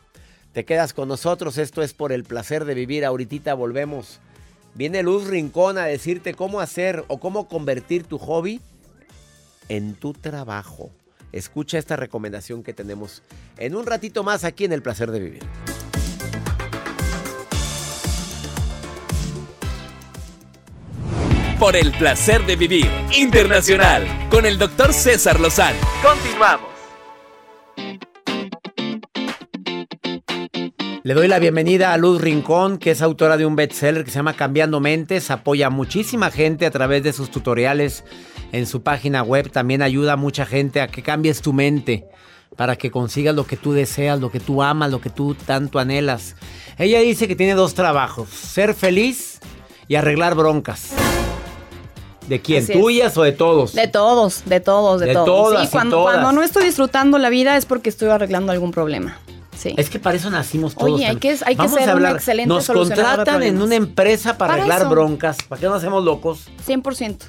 Te 0.54 0.65
quedas 0.65 0.92
con 0.92 1.08
nosotros, 1.08 1.60
esto 1.60 1.84
es 1.84 1.94
por 1.94 2.12
el 2.13 2.24
placer 2.24 2.65
de 2.65 2.74
vivir. 2.74 3.06
Ahorita 3.06 3.54
volvemos. 3.54 4.20
Viene 4.76 5.04
Luz 5.04 5.28
Rincón 5.28 5.78
a 5.78 5.86
decirte 5.86 6.34
cómo 6.34 6.60
hacer 6.60 7.04
o 7.08 7.20
cómo 7.20 7.48
convertir 7.48 8.04
tu 8.04 8.18
hobby 8.18 8.62
en 9.68 9.94
tu 9.96 10.14
trabajo. 10.14 10.90
Escucha 11.32 11.78
esta 11.78 11.96
recomendación 11.96 12.64
que 12.64 12.74
tenemos 12.74 13.22
en 13.58 13.76
un 13.76 13.86
ratito 13.86 14.24
más 14.24 14.44
aquí 14.44 14.66
en 14.66 14.74
El 14.74 14.82
Placer 14.82 15.12
de 15.12 15.20
Vivir. 15.20 15.44
Por 21.60 21.76
el 21.76 21.92
placer 21.92 22.46
de 22.46 22.56
vivir 22.56 22.90
internacional 23.14 24.08
con 24.30 24.46
el 24.46 24.58
doctor 24.58 24.94
César 24.94 25.42
Lozano. 25.42 25.78
Continuamos. 26.02 26.79
Le 31.04 31.14
doy 31.14 31.28
la 31.30 31.40
bienvenida 31.40 31.94
a 31.94 31.98
Luz 31.98 32.22
Rincón, 32.22 32.78
que 32.78 32.92
es 32.92 33.02
autora 33.02 33.38
de 33.38 33.46
un 33.46 33.56
bestseller 33.56 34.04
que 34.04 34.12
se 34.12 34.18
llama 34.18 34.34
Cambiando 34.34 34.80
Mentes. 34.82 35.32
Apoya 35.32 35.68
a 35.68 35.70
muchísima 35.70 36.30
gente 36.30 36.66
a 36.66 36.72
través 36.72 37.04
de 37.04 37.14
sus 37.14 37.32
tutoriales 37.32 38.04
en 38.52 38.68
su 38.68 38.84
página 38.84 39.24
web. 39.24 39.50
También 39.50 39.82
ayuda 39.82 40.14
a 40.14 40.18
mucha 40.18 40.46
gente 40.46 40.82
a 40.82 40.88
que 40.88 41.02
cambies 41.02 41.42
tu 41.42 41.54
mente 41.54 42.06
para 42.58 42.76
que 42.76 42.92
consigas 42.92 43.34
lo 43.34 43.48
que 43.48 43.56
tú 43.56 43.72
deseas, 43.72 44.20
lo 44.20 44.30
que 44.30 44.42
tú 44.42 44.62
amas, 44.62 44.92
lo 44.92 45.00
que 45.00 45.10
tú 45.10 45.36
tanto 45.36 45.80
anhelas. 45.80 46.36
Ella 46.78 47.00
dice 47.00 47.28
que 47.30 47.36
tiene 47.36 47.54
dos 47.54 47.74
trabajos, 47.76 48.30
ser 48.30 48.74
feliz 48.74 49.40
y 49.88 49.96
arreglar 49.96 50.36
broncas. 50.36 50.92
¿De 52.28 52.42
quién? 52.42 52.62
Así 52.64 52.74
es. 52.74 52.78
¿Tuyas 52.80 53.18
o 53.18 53.24
de 53.24 53.32
todos? 53.32 53.74
De 53.74 53.88
todos, 53.88 54.44
de 54.46 54.60
todos, 54.60 55.00
de, 55.00 55.08
De 55.08 55.14
todos. 55.14 55.26
todas 55.26 55.70
Sí, 55.70 55.78
y 55.78 55.90
todas. 55.90 56.14
cuando 56.14 56.32
no 56.34 56.44
estoy 56.44 56.66
disfrutando 56.66 57.18
la 57.18 57.30
vida 57.30 57.56
es 57.56 57.66
porque 57.66 57.90
estoy 57.90 58.10
arreglando 58.10 58.52
algún 58.52 58.72
problema. 58.72 59.18
Sí. 59.60 59.74
Es 59.76 59.89
que 59.89 60.00
para 60.00 60.15
eso 60.15 60.30
nacimos 60.30 60.74
todos. 60.74 60.93
Oye, 60.93 61.06
hay 61.06 61.17
que- 61.17 61.38
hay 61.45 61.56
que 61.58 61.67
ser 61.67 61.82
a 61.82 61.84
un 61.84 61.89
hablar. 61.89 62.15
excelente 62.15 62.48
Nos 62.48 62.65
contratan 62.67 63.43
en 63.43 63.62
una 63.62 63.76
empresa 63.76 64.38
para, 64.38 64.54
Para 64.54 64.54
arreglar 64.63 64.82
eso. 64.84 64.89
broncas. 64.89 65.38
¿Para 65.50 65.60
qué 65.60 65.67
no 65.67 65.74
hacemos 65.74 66.02
locos? 66.06 66.48
100%. 66.65 67.26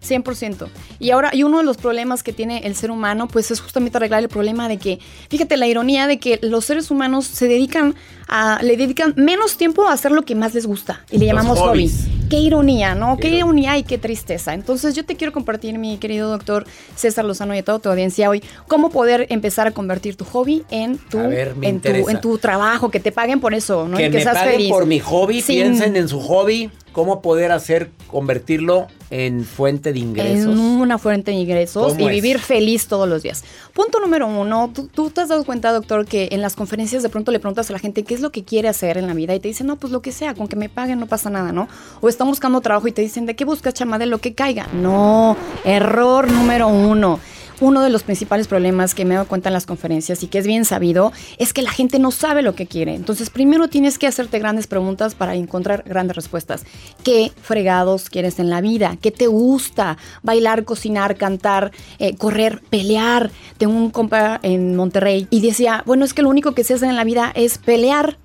100%. 0.00 0.68
Y 1.00 1.10
ahora, 1.10 1.30
y 1.34 1.42
uno 1.42 1.58
de 1.58 1.64
los 1.64 1.76
problemas 1.76 2.22
que 2.22 2.32
tiene 2.32 2.58
el 2.66 2.76
ser 2.76 2.90
humano, 2.90 3.26
pues 3.28 3.50
es 3.50 3.60
justamente 3.60 3.98
arreglar 3.98 4.22
el 4.22 4.28
problema 4.28 4.68
de 4.68 4.78
que, 4.78 5.00
fíjate, 5.28 5.56
la 5.56 5.66
ironía 5.66 6.06
de 6.06 6.18
que 6.20 6.38
los 6.42 6.64
seres 6.64 6.90
humanos 6.92 7.26
se 7.26 7.48
dedican 7.48 7.94
a, 8.28 8.60
le 8.62 8.76
dedican 8.76 9.14
menos 9.16 9.56
tiempo 9.56 9.86
a 9.88 9.92
hacer 9.92 10.12
lo 10.12 10.22
que 10.22 10.34
más 10.36 10.54
les 10.54 10.64
gusta. 10.66 11.04
Y 11.10 11.18
le 11.18 11.26
Los 11.26 11.34
llamamos 11.34 11.58
hobby. 11.58 11.90
Qué 12.28 12.38
ironía, 12.38 12.94
¿no? 12.94 13.16
Qué, 13.16 13.28
Qué 13.30 13.36
ironía 13.36 13.78
y 13.78 13.84
qué 13.84 13.98
tristeza. 13.98 14.52
Entonces, 14.54 14.94
yo 14.94 15.04
te 15.04 15.14
quiero 15.16 15.32
compartir, 15.32 15.78
mi 15.78 15.96
querido 15.98 16.28
doctor 16.28 16.64
César 16.96 17.24
Lozano 17.24 17.54
y 17.54 17.58
a 17.58 17.62
toda 17.64 17.78
tu 17.78 17.88
audiencia 17.88 18.28
hoy, 18.28 18.42
cómo 18.66 18.90
poder 18.90 19.26
empezar 19.30 19.66
a 19.68 19.70
convertir 19.70 20.16
tu 20.16 20.24
hobby 20.24 20.64
en 20.70 20.98
tu, 20.98 21.18
ver, 21.18 21.54
en 21.62 21.80
tu, 21.80 22.08
en 22.08 22.20
tu 22.20 22.38
trabajo, 22.38 22.90
que 22.90 22.98
te 23.00 23.12
paguen 23.12 23.40
por 23.40 23.54
eso, 23.54 23.86
¿no? 23.86 23.96
que 23.96 24.06
y 24.06 24.10
me 24.10 24.22
seas 24.22 24.34
paguen 24.38 24.54
feliz. 24.54 24.70
por 24.70 24.86
mi 24.86 24.98
hobby, 24.98 25.40
Sin- 25.40 25.56
piensen 25.56 25.96
en 25.96 26.08
su 26.08 26.20
hobby, 26.20 26.70
cómo 26.92 27.20
poder 27.20 27.52
hacer, 27.52 27.90
convertirlo 28.08 28.86
en 29.10 29.44
fuente 29.44 29.92
de 29.92 29.98
ingresos. 30.00 30.54
En 30.54 30.58
una 30.58 30.98
fuente 30.98 31.30
de 31.30 31.36
ingresos 31.36 31.92
¿Cómo 31.92 32.00
y 32.00 32.16
es? 32.16 32.22
vivir 32.22 32.38
feliz 32.40 32.88
todos 32.88 33.08
los 33.08 33.22
días. 33.22 33.44
Punto 33.72 34.00
número 34.00 34.26
uno, 34.26 34.70
tú, 34.74 34.88
tú 34.88 35.10
te 35.10 35.20
has 35.20 35.28
dado 35.28 35.44
cuenta, 35.44 35.72
doctor, 35.72 36.06
que 36.06 36.30
en 36.32 36.40
las 36.42 36.56
conferencias 36.56 37.02
de 37.04 37.08
pronto 37.08 37.30
le 37.30 37.38
preguntas 37.38 37.68
a 37.70 37.72
la 37.74 37.78
gente 37.78 38.02
qué 38.02 38.14
es 38.14 38.20
lo 38.20 38.32
que 38.32 38.42
quiere 38.44 38.68
hacer 38.68 38.96
en 38.98 39.06
la 39.06 39.14
vida 39.14 39.34
y 39.34 39.40
te 39.40 39.46
dicen, 39.48 39.66
no, 39.68 39.76
pues 39.76 39.92
lo 39.92 40.00
que 40.02 40.10
sea, 40.10 40.34
con 40.34 40.48
que 40.48 40.56
me 40.56 40.68
paguen 40.68 40.98
no 40.98 41.06
pasa 41.06 41.30
nada, 41.30 41.52
¿no? 41.52 41.68
O 42.00 42.08
están 42.16 42.28
buscando 42.28 42.62
trabajo 42.62 42.88
y 42.88 42.92
te 42.92 43.02
dicen, 43.02 43.26
¿de 43.26 43.36
qué 43.36 43.44
buscas, 43.44 43.74
chama? 43.74 43.98
De 43.98 44.06
lo 44.06 44.18
que 44.18 44.34
caiga. 44.34 44.68
No, 44.72 45.36
error 45.64 46.32
número 46.32 46.66
uno. 46.68 47.20
Uno 47.60 47.82
de 47.82 47.90
los 47.90 48.02
principales 48.02 48.48
problemas 48.48 48.94
que 48.94 49.04
me 49.04 49.14
he 49.14 49.16
dado 49.16 49.28
cuenta 49.28 49.50
en 49.50 49.54
las 49.54 49.66
conferencias 49.66 50.22
y 50.22 50.26
que 50.26 50.38
es 50.38 50.46
bien 50.46 50.64
sabido 50.64 51.12
es 51.38 51.52
que 51.52 51.62
la 51.62 51.70
gente 51.70 51.98
no 51.98 52.10
sabe 52.10 52.42
lo 52.42 52.54
que 52.54 52.66
quiere. 52.66 52.94
Entonces, 52.94 53.28
primero 53.28 53.68
tienes 53.68 53.98
que 53.98 54.06
hacerte 54.06 54.38
grandes 54.38 54.66
preguntas 54.66 55.14
para 55.14 55.34
encontrar 55.34 55.82
grandes 55.86 56.16
respuestas. 56.16 56.64
¿Qué 57.02 57.32
fregados 57.42 58.08
quieres 58.08 58.38
en 58.38 58.48
la 58.48 58.62
vida? 58.62 58.96
¿Qué 59.00 59.10
te 59.10 59.26
gusta? 59.26 59.98
Bailar, 60.22 60.64
cocinar, 60.64 61.16
cantar, 61.16 61.70
eh, 61.98 62.16
correr, 62.16 62.62
pelear. 62.70 63.30
Tengo 63.58 63.74
un 63.74 63.90
compa 63.90 64.40
en 64.42 64.74
Monterrey 64.74 65.26
y 65.30 65.40
decía, 65.42 65.82
bueno, 65.86 66.06
es 66.06 66.14
que 66.14 66.22
lo 66.22 66.30
único 66.30 66.52
que 66.52 66.64
se 66.64 66.74
hace 66.74 66.86
en 66.86 66.96
la 66.96 67.04
vida 67.04 67.32
es 67.34 67.58
pelear. 67.58 68.16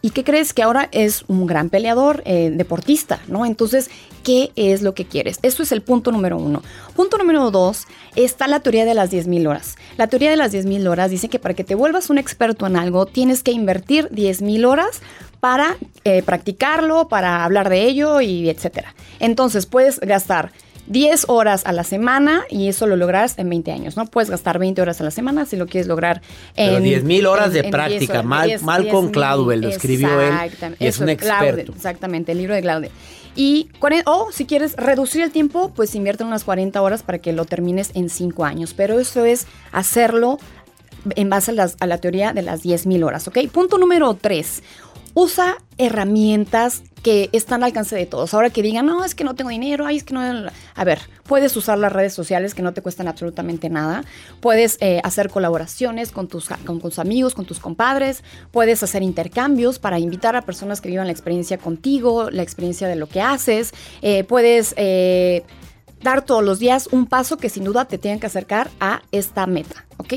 ¿Y 0.00 0.10
qué 0.10 0.22
crees? 0.22 0.52
Que 0.52 0.62
ahora 0.62 0.88
es 0.92 1.24
un 1.26 1.46
gran 1.46 1.70
peleador, 1.70 2.22
eh, 2.24 2.50
deportista, 2.54 3.20
¿no? 3.26 3.44
Entonces, 3.44 3.90
¿qué 4.22 4.52
es 4.54 4.82
lo 4.82 4.94
que 4.94 5.04
quieres? 5.04 5.38
Eso 5.42 5.62
es 5.62 5.72
el 5.72 5.82
punto 5.82 6.12
número 6.12 6.36
uno. 6.36 6.62
Punto 6.94 7.18
número 7.18 7.50
dos, 7.50 7.86
está 8.14 8.46
la 8.46 8.60
teoría 8.60 8.84
de 8.84 8.94
las 8.94 9.10
10.000 9.10 9.48
horas. 9.48 9.76
La 9.96 10.06
teoría 10.06 10.30
de 10.30 10.36
las 10.36 10.52
10.000 10.52 10.88
horas 10.88 11.10
dice 11.10 11.28
que 11.28 11.40
para 11.40 11.54
que 11.54 11.64
te 11.64 11.74
vuelvas 11.74 12.10
un 12.10 12.18
experto 12.18 12.66
en 12.66 12.76
algo, 12.76 13.06
tienes 13.06 13.42
que 13.42 13.50
invertir 13.50 14.08
10.000 14.10 14.66
horas 14.66 15.00
para 15.40 15.76
eh, 16.04 16.22
practicarlo, 16.22 17.08
para 17.08 17.44
hablar 17.44 17.68
de 17.68 17.82
ello 17.82 18.20
y 18.20 18.48
etcétera. 18.50 18.94
Entonces, 19.18 19.66
puedes 19.66 19.98
gastar 20.00 20.52
10 20.88 21.26
horas 21.28 21.62
a 21.66 21.72
la 21.72 21.84
semana 21.84 22.42
y 22.50 22.68
eso 22.68 22.86
lo 22.86 22.96
lograrás 22.96 23.38
en 23.38 23.48
20 23.48 23.72
años, 23.72 23.96
¿no? 23.96 24.06
Puedes 24.06 24.30
gastar 24.30 24.58
20 24.58 24.80
horas 24.82 25.00
a 25.00 25.04
la 25.04 25.10
semana 25.10 25.44
si 25.46 25.56
lo 25.56 25.66
quieres 25.66 25.86
lograr 25.86 26.22
en... 26.56 26.70
Pero 26.70 26.80
10,000 26.80 27.26
horas 27.26 27.46
en- 27.48 27.52
de 27.52 27.58
en 27.58 27.62
10 27.64 27.72
práctica. 27.72 28.12
horas, 28.14 28.24
Mal- 28.24 28.46
10, 28.48 28.62
Malcolm 28.62 29.06
10,000, 29.06 29.12
Gladwell 29.12 29.60
lo 29.60 29.68
escribió 29.68 30.20
él 30.20 30.32
exactamente, 30.32 30.84
y 30.84 30.88
es 30.88 30.94
eso, 30.94 31.04
un 31.04 31.10
experto. 31.10 31.72
exactamente, 31.72 32.32
el 32.32 32.38
libro 32.38 32.54
de 32.54 32.60
Gladwell. 32.62 32.90
Y, 33.36 33.68
o 34.06 34.28
si 34.32 34.46
quieres 34.46 34.74
reducir 34.76 35.22
el 35.22 35.30
tiempo, 35.30 35.70
pues 35.76 35.94
invierte 35.94 36.24
unas 36.24 36.42
40 36.42 36.80
horas 36.82 37.02
para 37.04 37.18
que 37.18 37.32
lo 37.32 37.44
termines 37.44 37.90
en 37.94 38.08
5 38.10 38.44
años. 38.44 38.74
Pero 38.74 38.98
eso 38.98 39.24
es 39.24 39.46
hacerlo 39.70 40.38
en 41.14 41.30
base 41.30 41.52
a, 41.52 41.54
las- 41.54 41.76
a 41.78 41.86
la 41.86 41.98
teoría 41.98 42.32
de 42.32 42.42
las 42.42 42.64
10.000 42.64 43.04
horas, 43.04 43.28
¿ok? 43.28 43.38
Punto 43.52 43.78
número 43.78 44.14
3. 44.14 44.62
Usa 45.20 45.56
herramientas 45.78 46.84
que 47.02 47.28
están 47.32 47.64
al 47.64 47.70
alcance 47.70 47.96
de 47.96 48.06
todos. 48.06 48.34
Ahora 48.34 48.50
que 48.50 48.62
digan, 48.62 48.86
no, 48.86 49.04
es 49.04 49.16
que 49.16 49.24
no 49.24 49.34
tengo 49.34 49.50
dinero, 49.50 49.84
ay, 49.84 49.96
es 49.96 50.04
que 50.04 50.14
no... 50.14 50.20
A 50.20 50.84
ver, 50.84 51.00
puedes 51.24 51.56
usar 51.56 51.76
las 51.76 51.92
redes 51.92 52.14
sociales 52.14 52.54
que 52.54 52.62
no 52.62 52.72
te 52.72 52.82
cuestan 52.82 53.08
absolutamente 53.08 53.68
nada. 53.68 54.04
Puedes 54.38 54.78
eh, 54.80 55.00
hacer 55.02 55.28
colaboraciones 55.28 56.12
con 56.12 56.28
tus, 56.28 56.48
con 56.64 56.80
tus 56.80 57.00
amigos, 57.00 57.34
con 57.34 57.46
tus 57.46 57.58
compadres. 57.58 58.22
Puedes 58.52 58.84
hacer 58.84 59.02
intercambios 59.02 59.80
para 59.80 59.98
invitar 59.98 60.36
a 60.36 60.42
personas 60.42 60.80
que 60.80 60.88
vivan 60.88 61.06
la 61.06 61.12
experiencia 61.12 61.58
contigo, 61.58 62.30
la 62.30 62.44
experiencia 62.44 62.86
de 62.86 62.94
lo 62.94 63.08
que 63.08 63.20
haces. 63.20 63.74
Eh, 64.02 64.22
puedes... 64.22 64.72
eh, 64.76 65.42
dar 66.00 66.24
todos 66.24 66.44
los 66.44 66.60
días 66.60 66.88
un 66.92 67.06
paso 67.06 67.38
que 67.38 67.48
sin 67.48 67.64
duda 67.64 67.86
te 67.86 67.98
tenga 67.98 68.20
que 68.20 68.26
acercar 68.26 68.70
a 68.78 69.02
esta 69.10 69.48
meta, 69.48 69.84
¿ok? 69.96 70.14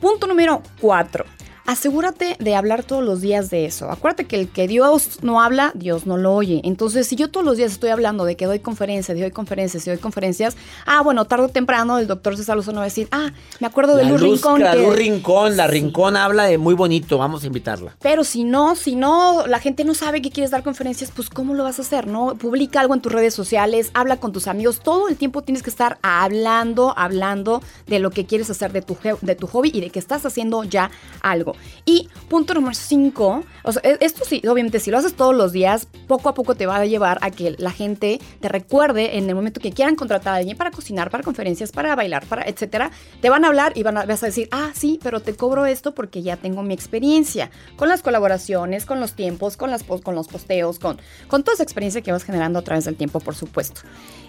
Punto 0.00 0.26
número 0.26 0.62
cuatro. 0.80 1.26
Asegúrate 1.70 2.34
de 2.40 2.56
hablar 2.56 2.82
todos 2.82 3.04
los 3.04 3.20
días 3.20 3.48
de 3.48 3.64
eso. 3.64 3.92
Acuérdate 3.92 4.24
que 4.24 4.34
el 4.34 4.48
que 4.48 4.66
Dios 4.66 5.20
no 5.22 5.40
habla, 5.40 5.70
Dios 5.76 6.04
no 6.04 6.16
lo 6.16 6.34
oye. 6.34 6.60
Entonces, 6.64 7.06
si 7.06 7.14
yo 7.14 7.30
todos 7.30 7.46
los 7.46 7.58
días 7.58 7.70
estoy 7.70 7.90
hablando 7.90 8.24
de 8.24 8.36
que 8.36 8.46
doy 8.46 8.58
conferencias, 8.58 9.16
de 9.16 9.22
doy 9.22 9.30
conferencias, 9.30 9.84
de 9.84 9.92
doy 9.92 10.00
conferencias, 10.00 10.56
ah, 10.84 11.00
bueno, 11.02 11.26
tarde 11.26 11.44
o 11.44 11.48
temprano 11.48 12.00
el 12.00 12.08
doctor 12.08 12.36
César 12.36 12.56
Lozano 12.56 12.78
va 12.78 12.82
a 12.82 12.84
decir, 12.86 13.06
ah, 13.12 13.30
me 13.60 13.68
acuerdo 13.68 13.94
de 13.94 14.02
La 14.02 14.10
Luz, 14.10 14.20
Rincón. 14.20 14.60
la 14.60 14.72
que- 14.72 14.82
Luz 14.82 14.96
Rincón, 14.96 15.56
la 15.56 15.68
Rincón 15.68 16.16
habla 16.16 16.46
de 16.46 16.58
muy 16.58 16.74
bonito, 16.74 17.18
vamos 17.18 17.44
a 17.44 17.46
invitarla. 17.46 17.94
pero 18.02 18.24
si 18.24 18.42
no, 18.42 18.74
si 18.74 18.96
no, 18.96 19.46
la 19.46 19.60
gente 19.60 19.84
no 19.84 19.94
sabe 19.94 20.20
que 20.22 20.30
quieres 20.32 20.50
dar 20.50 20.64
conferencias, 20.64 21.12
pues 21.14 21.30
¿cómo 21.30 21.54
lo 21.54 21.62
vas 21.62 21.78
a 21.78 21.82
hacer? 21.82 22.08
¿No? 22.08 22.34
Publica 22.34 22.80
algo 22.80 22.94
en 22.94 23.00
tus 23.00 23.12
redes 23.12 23.32
sociales, 23.32 23.92
habla 23.94 24.16
con 24.16 24.32
tus 24.32 24.48
amigos, 24.48 24.80
todo 24.80 25.08
el 25.08 25.16
tiempo 25.16 25.42
tienes 25.42 25.62
que 25.62 25.70
estar 25.70 26.00
hablando, 26.02 26.94
hablando 26.96 27.62
de 27.86 28.00
lo 28.00 28.10
que 28.10 28.26
quieres 28.26 28.50
hacer 28.50 28.72
de 28.72 28.82
tu, 28.82 28.96
de 29.20 29.36
tu 29.36 29.46
hobby 29.46 29.70
y 29.72 29.80
de 29.80 29.90
que 29.90 30.00
estás 30.00 30.26
haciendo 30.26 30.64
ya 30.64 30.90
algo. 31.22 31.54
Y 31.84 32.08
punto 32.28 32.54
número 32.54 32.74
cinco, 32.74 33.42
o 33.62 33.72
sea, 33.72 33.82
e- 33.84 33.98
esto 34.00 34.24
sí, 34.24 34.42
obviamente, 34.48 34.80
si 34.80 34.90
lo 34.90 34.98
haces 34.98 35.14
todos 35.14 35.34
los 35.34 35.52
días, 35.52 35.88
poco 36.06 36.28
a 36.28 36.34
poco 36.34 36.54
te 36.54 36.66
va 36.66 36.76
a 36.76 36.86
llevar 36.86 37.18
a 37.22 37.30
que 37.30 37.54
la 37.58 37.70
gente 37.70 38.20
te 38.40 38.48
recuerde 38.48 39.18
en 39.18 39.28
el 39.28 39.34
momento 39.34 39.60
que 39.60 39.72
quieran 39.72 39.96
contratar 39.96 40.34
a 40.34 40.36
alguien 40.36 40.56
para 40.56 40.70
cocinar, 40.70 41.10
para 41.10 41.22
conferencias, 41.24 41.72
para 41.72 41.94
bailar, 41.96 42.26
para 42.26 42.42
etcétera. 42.42 42.90
Te 43.20 43.30
van 43.30 43.44
a 43.44 43.48
hablar 43.48 43.72
y 43.76 43.82
van 43.82 43.96
a, 43.96 44.04
vas 44.04 44.22
a 44.22 44.26
decir, 44.26 44.48
ah, 44.52 44.70
sí, 44.74 44.98
pero 45.02 45.20
te 45.20 45.34
cobro 45.34 45.66
esto 45.66 45.94
porque 45.94 46.22
ya 46.22 46.36
tengo 46.36 46.62
mi 46.62 46.74
experiencia 46.74 47.50
con 47.76 47.88
las 47.88 48.02
colaboraciones, 48.02 48.86
con 48.86 49.00
los 49.00 49.14
tiempos, 49.14 49.56
con, 49.56 49.70
las, 49.70 49.82
con 49.82 50.14
los 50.14 50.28
posteos, 50.28 50.78
con, 50.78 50.98
con 51.28 51.42
toda 51.42 51.54
esa 51.54 51.62
experiencia 51.62 52.02
que 52.02 52.12
vas 52.12 52.24
generando 52.24 52.58
a 52.58 52.62
través 52.62 52.84
del 52.84 52.96
tiempo, 52.96 53.20
por 53.20 53.34
supuesto. 53.34 53.82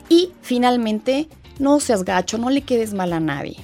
Y 0.09 0.31
finalmente, 0.41 1.27
no 1.59 1.79
seas 1.79 2.03
gacho, 2.03 2.37
no 2.37 2.49
le 2.49 2.61
quedes 2.61 2.93
mal 2.93 3.13
a 3.13 3.19
nadie. 3.19 3.57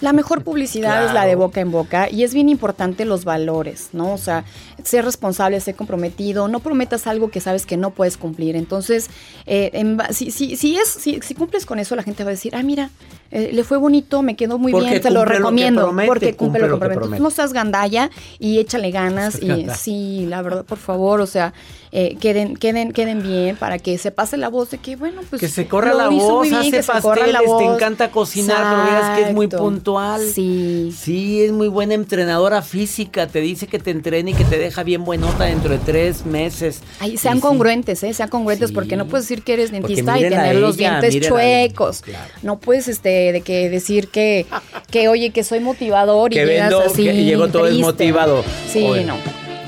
La 0.00 0.12
mejor 0.12 0.42
publicidad 0.42 1.04
es 1.06 1.12
la 1.12 1.24
de 1.24 1.36
boca 1.36 1.60
en 1.60 1.70
boca 1.70 2.10
y 2.10 2.24
es 2.24 2.34
bien 2.34 2.48
importante 2.48 3.04
los 3.04 3.24
valores, 3.24 3.90
¿no? 3.92 4.12
O 4.12 4.18
sea, 4.18 4.44
ser 4.82 5.04
responsable, 5.04 5.60
ser 5.60 5.76
comprometido, 5.76 6.48
no 6.48 6.60
prometas 6.60 7.06
algo 7.06 7.30
que 7.30 7.40
sabes 7.40 7.64
que 7.64 7.76
no 7.76 7.90
puedes 7.90 8.16
cumplir. 8.16 8.56
Entonces, 8.56 9.08
eh, 9.46 9.70
en 9.72 9.98
si, 10.10 10.30
si, 10.30 10.56
si, 10.56 10.76
es, 10.76 10.88
si, 10.88 11.20
si 11.22 11.34
cumples 11.34 11.64
con 11.64 11.78
eso, 11.78 11.94
la 11.94 12.02
gente 12.02 12.24
va 12.24 12.30
a 12.30 12.32
decir, 12.32 12.56
ah, 12.56 12.62
mira, 12.62 12.90
eh, 13.30 13.50
le 13.52 13.64
fue 13.64 13.78
bonito, 13.78 14.22
me 14.22 14.36
quedó 14.36 14.58
muy 14.58 14.72
Porque 14.72 14.90
bien, 14.90 15.02
te 15.02 15.10
lo 15.10 15.24
recomiendo. 15.24 15.82
promete, 15.82 16.08
porque 16.08 16.36
cumple 16.36 16.68
lo 16.68 16.78
que 16.78 16.88
promete. 16.88 17.22
No 17.22 17.30
seas 17.30 17.52
gandalla 17.52 18.10
y 18.38 18.58
échale 18.58 18.90
ganas. 18.90 19.38
y 19.42 19.66
sí, 19.76 20.26
la 20.28 20.42
verdad, 20.42 20.64
por 20.64 20.78
favor, 20.78 21.20
o 21.20 21.26
sea, 21.26 21.54
eh, 21.96 22.16
queden, 22.20 22.56
queden, 22.56 22.90
queden 22.92 23.22
bien 23.22 23.54
para 23.54 23.78
que 23.78 23.98
se 23.98 24.10
pase 24.10 24.36
la 24.36 24.48
voz 24.48 24.68
de 24.70 24.78
que, 24.78 24.96
bueno, 24.96 25.22
pues. 25.30 25.38
que 25.38 25.46
se 25.46 25.68
corra 25.68 25.94
la 25.94 26.08
voz, 26.08 26.42
bien, 26.42 26.56
hace 26.56 26.70
que 26.72 27.32
la 27.32 27.38
te 27.40 27.64
encanta 27.64 28.10
cocinar, 28.10 28.56
pero 28.58 28.82
veas 28.84 29.16
que 29.18 29.28
es 29.28 29.32
muy 29.32 29.46
puntual. 29.46 30.20
Sí. 30.28 30.92
Sí, 30.98 31.44
es 31.44 31.52
muy 31.52 31.68
buena 31.68 31.94
entrenadora 31.94 32.62
física, 32.62 33.28
te 33.28 33.40
dice 33.40 33.68
que 33.68 33.78
te 33.78 33.92
entrene 33.92 34.32
y 34.32 34.34
que 34.34 34.42
te 34.42 34.58
deja 34.58 34.82
bien 34.82 35.04
buenota 35.04 35.44
dentro 35.44 35.70
de 35.70 35.78
tres 35.78 36.26
meses. 36.26 36.80
Ay, 36.98 37.16
sean 37.16 37.34
Y 37.34 37.36
sí. 37.38 37.42
congruentes, 37.42 38.02
¿eh? 38.02 38.12
Sean 38.12 38.28
congruentes 38.28 38.70
Sí. 38.70 38.74
porque 38.74 38.96
no 38.96 39.06
puedes 39.06 39.28
decir 39.28 39.44
que 39.44 39.52
eres 39.52 39.70
dentista 39.70 40.18
y 40.18 40.22
tener 40.22 40.56
los 40.56 40.76
dientes 40.76 41.20
chuecos. 41.20 42.00
Claro. 42.02 42.28
No 42.42 42.58
puedes 42.58 42.88
este 42.88 43.30
de 43.30 43.40
que 43.42 43.70
decir 43.70 44.08
que 44.08 44.46
que 44.90 45.06
oye 45.06 45.30
que 45.30 45.44
soy 45.44 45.60
motivador 45.60 46.32
y 46.32 46.36
Que 46.38 46.44
llegas 46.44 46.70
vendo, 46.70 46.80
así. 46.86 47.04
que 47.04 47.24
llego 47.24 47.46
todo 47.46 47.62
triste. 47.62 47.76
desmotivado. 47.76 48.42
Sí, 48.68 48.82
Oye, 48.84 49.04
no. 49.04 49.14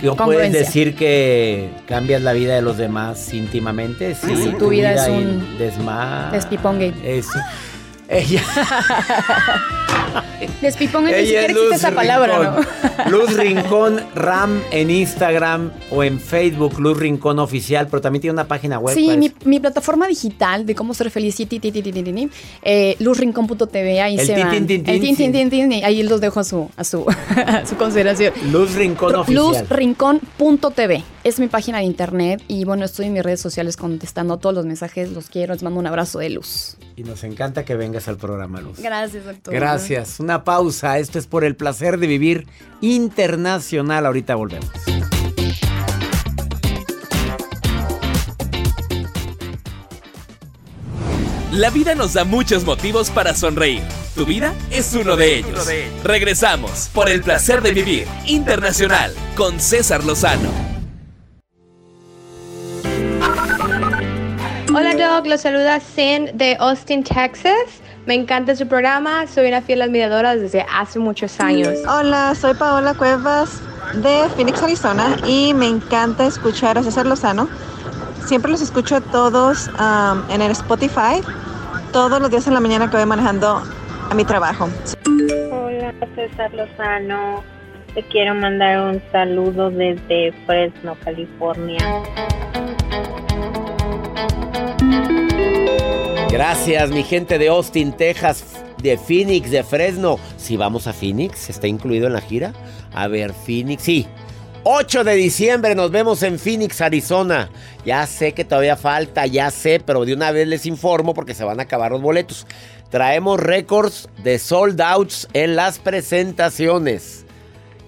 ¿No 0.02 0.16
puedes 0.16 0.52
decir 0.52 0.94
que 0.94 1.70
cambias 1.87 2.22
la 2.22 2.32
vida 2.32 2.54
de 2.54 2.62
los 2.62 2.76
demás 2.76 3.32
íntimamente? 3.32 4.14
Sí, 4.14 4.28
Ah, 4.32 4.37
sí, 4.37 4.52
tu 4.59 4.68
vida 4.68 4.94
es 4.94 5.09
y 5.09 5.11
un 5.11 5.59
desma... 5.59 6.30
Despipongue. 6.32 6.92
Eso. 7.04 7.38
Ella, 8.08 8.42
Despipongue, 10.60 11.10
ni 11.10 11.28
ella 11.28 11.46
es 11.46 11.54
Luz 11.54 11.72
esa 11.74 11.90
palabra, 11.92 12.38
Rincón. 12.38 12.66
¿no? 13.04 13.10
Luz 13.10 13.36
Rincón 13.36 14.00
Ram 14.14 14.60
en 14.70 14.90
Instagram 14.90 15.72
o 15.90 16.02
en 16.04 16.20
Facebook, 16.20 16.78
Luz 16.78 16.98
Rincón 16.98 17.38
Oficial, 17.38 17.88
pero 17.90 18.00
también 18.00 18.22
tiene 18.22 18.32
una 18.32 18.48
página 18.48 18.78
web. 18.78 18.94
Sí, 18.94 19.30
mi, 19.44 19.60
plataforma 19.60 20.06
digital 20.06 20.66
de 20.66 20.74
cómo 20.74 20.94
ser 20.94 21.10
feliz, 21.10 21.36
eh, 21.38 22.96
luzrincón.tv, 22.98 24.00
ahí 24.00 24.18
El 24.18 24.26
se 24.26 24.34
tin, 24.34 24.44
van. 24.44 24.52
tin, 24.52 24.66
tin, 24.66 24.84
tin, 24.84 24.94
el 24.94 25.00
tin, 25.00 25.16
tin, 25.16 25.26
sí. 25.26 25.32
tin, 25.32 25.50
tin, 25.50 25.72
y 25.72 25.84
ahí 25.84 26.02
los 26.02 26.20
dejo 26.20 26.40
a 26.40 26.44
su, 26.44 26.70
a 26.76 26.84
su, 26.84 27.06
a 27.46 27.66
su 27.66 27.76
consideración. 27.76 28.32
Luz 28.52 28.74
Rincón 28.74 29.14
Oficial. 29.16 29.66
Luzrincón.tv 29.68 31.04
es 31.24 31.40
mi 31.40 31.48
página 31.48 31.78
de 31.78 31.84
internet 31.84 32.42
y 32.46 32.64
bueno, 32.64 32.84
estoy 32.84 33.06
en 33.06 33.14
mis 33.14 33.22
redes 33.22 33.40
sociales 33.40 33.76
contestando 33.76 34.36
todos 34.38 34.54
los 34.54 34.66
mensajes, 34.66 35.10
los 35.10 35.28
quiero, 35.28 35.54
les 35.54 35.62
mando 35.62 35.80
un 35.80 35.86
abrazo 35.86 36.18
de 36.20 36.30
luz. 36.30 36.76
Y 36.96 37.02
nos 37.02 37.24
encanta 37.24 37.64
que 37.64 37.74
vengas 37.96 38.09
al 38.09 38.16
programa, 38.18 38.61
Luz. 38.61 38.78
Gracias, 38.78 39.24
doctor. 39.24 39.54
Gracias. 39.54 40.20
Una 40.20 40.44
pausa. 40.44 40.98
Esto 40.98 41.18
es 41.18 41.26
por 41.26 41.44
el 41.44 41.56
placer 41.56 41.98
de 41.98 42.06
vivir 42.06 42.46
internacional. 42.80 44.06
Ahorita 44.06 44.35
volvemos. 44.35 44.70
La 51.52 51.70
vida 51.70 51.94
nos 51.94 52.12
da 52.12 52.24
muchos 52.24 52.64
motivos 52.64 53.11
para 53.11 53.35
sonreír. 53.35 53.82
Tu 54.14 54.26
vida 54.26 54.54
es 54.70 54.92
uno 54.94 55.16
de 55.16 55.38
ellos. 55.38 55.66
Regresamos 56.04 56.90
por 56.92 57.09
el 57.09 57.22
placer 57.22 57.62
de 57.62 57.72
vivir 57.72 58.06
internacional 58.26 59.14
con 59.37 59.59
César 59.59 60.04
Lozano. 60.04 60.50
Hola 64.74 64.94
Doc, 64.94 65.26
los 65.26 65.40
saluda 65.40 65.80
Sin 65.80 66.37
de 66.37 66.56
Austin, 66.61 67.02
Texas. 67.02 67.80
Me 68.06 68.14
encanta 68.14 68.54
su 68.54 68.68
programa, 68.68 69.26
soy 69.26 69.48
una 69.48 69.62
fiel 69.62 69.82
admiradora 69.82 70.36
desde 70.36 70.64
hace 70.72 71.00
muchos 71.00 71.40
años. 71.40 71.74
Hola, 71.88 72.36
soy 72.36 72.54
Paola 72.54 72.94
Cuevas 72.94 73.60
de 73.94 74.28
Phoenix, 74.36 74.62
Arizona 74.62 75.16
y 75.26 75.52
me 75.54 75.66
encanta 75.66 76.24
escuchar 76.24 76.78
a 76.78 76.84
César 76.84 77.04
Lozano. 77.04 77.48
Siempre 78.24 78.52
los 78.52 78.62
escucho 78.62 79.00
todos 79.00 79.68
um, 79.70 80.30
en 80.30 80.40
el 80.40 80.52
Spotify, 80.52 81.20
todos 81.92 82.20
los 82.20 82.30
días 82.30 82.46
en 82.46 82.54
la 82.54 82.60
mañana 82.60 82.88
que 82.88 82.96
voy 82.96 83.06
manejando 83.06 83.60
a 84.08 84.14
mi 84.14 84.24
trabajo. 84.24 84.68
Hola, 85.50 85.92
César 86.14 86.54
Lozano. 86.54 87.42
Te 87.92 88.04
quiero 88.04 88.36
mandar 88.36 88.82
un 88.82 89.02
saludo 89.10 89.70
desde 89.70 90.32
Fresno, 90.46 90.96
California. 91.02 91.78
Gracias, 96.30 96.90
mi 96.90 97.02
gente 97.02 97.38
de 97.38 97.48
Austin, 97.48 97.92
Texas, 97.92 98.44
de 98.82 98.98
Phoenix, 98.98 99.50
de 99.50 99.62
Fresno. 99.62 100.18
Si 100.36 100.56
vamos 100.56 100.86
a 100.86 100.92
Phoenix, 100.92 101.48
¿está 101.48 101.66
incluido 101.66 102.06
en 102.08 102.12
la 102.12 102.20
gira? 102.20 102.52
A 102.92 103.08
ver, 103.08 103.32
Phoenix, 103.32 103.82
sí. 103.82 104.06
8 104.64 105.04
de 105.04 105.14
diciembre 105.14 105.76
nos 105.76 105.92
vemos 105.92 106.22
en 106.24 106.38
Phoenix, 106.40 106.80
Arizona. 106.80 107.48
Ya 107.84 108.04
sé 108.06 108.32
que 108.32 108.44
todavía 108.44 108.76
falta, 108.76 109.24
ya 109.26 109.50
sé, 109.52 109.80
pero 109.84 110.04
de 110.04 110.12
una 110.12 110.32
vez 110.32 110.48
les 110.48 110.66
informo 110.66 111.14
porque 111.14 111.34
se 111.34 111.44
van 111.44 111.60
a 111.60 111.64
acabar 111.64 111.92
los 111.92 112.02
boletos. 112.02 112.46
Traemos 112.90 113.38
récords 113.38 114.08
de 114.24 114.38
sold 114.40 114.80
outs 114.80 115.28
en 115.32 115.54
las 115.54 115.78
presentaciones. 115.78 117.24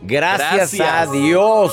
Gracias, 0.03 0.75
Gracias. 0.75 0.89
a 0.89 1.07
Dios. 1.11 1.73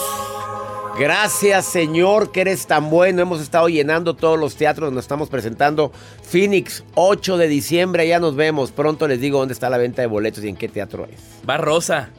Gracias, 0.97 1.65
Señor, 1.65 2.31
que 2.31 2.41
eres 2.41 2.67
tan 2.67 2.89
bueno. 2.89 3.21
Hemos 3.21 3.41
estado 3.41 3.67
llenando 3.67 4.13
todos 4.13 4.39
los 4.39 4.55
teatros 4.55 4.87
donde 4.87 5.01
estamos 5.01 5.27
presentando. 5.27 5.91
Phoenix, 6.23 6.85
8 6.95 7.37
de 7.37 7.49
diciembre, 7.49 8.07
ya 8.07 8.19
nos 8.19 8.37
vemos. 8.37 8.71
Pronto 8.71 9.05
les 9.07 9.19
digo 9.19 9.39
dónde 9.39 9.53
está 9.53 9.69
la 9.69 9.77
venta 9.77 10.01
de 10.01 10.07
boletos 10.07 10.43
y 10.45 10.47
en 10.47 10.55
qué 10.55 10.69
teatro 10.69 11.05
es. 11.11 11.19
Va 11.47 11.57
Rosa. 11.57 12.09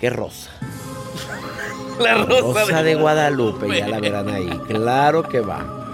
¿Qué 0.00 0.08
rosa? 0.08 0.50
La 2.00 2.14
Rosa, 2.24 2.62
Rosa 2.64 2.82
de 2.82 2.94
Guadalupe, 2.94 3.68
ya 3.68 3.86
la 3.86 4.00
verán 4.00 4.28
ahí. 4.28 4.48
Claro 4.66 5.22
que 5.22 5.40
va. 5.40 5.92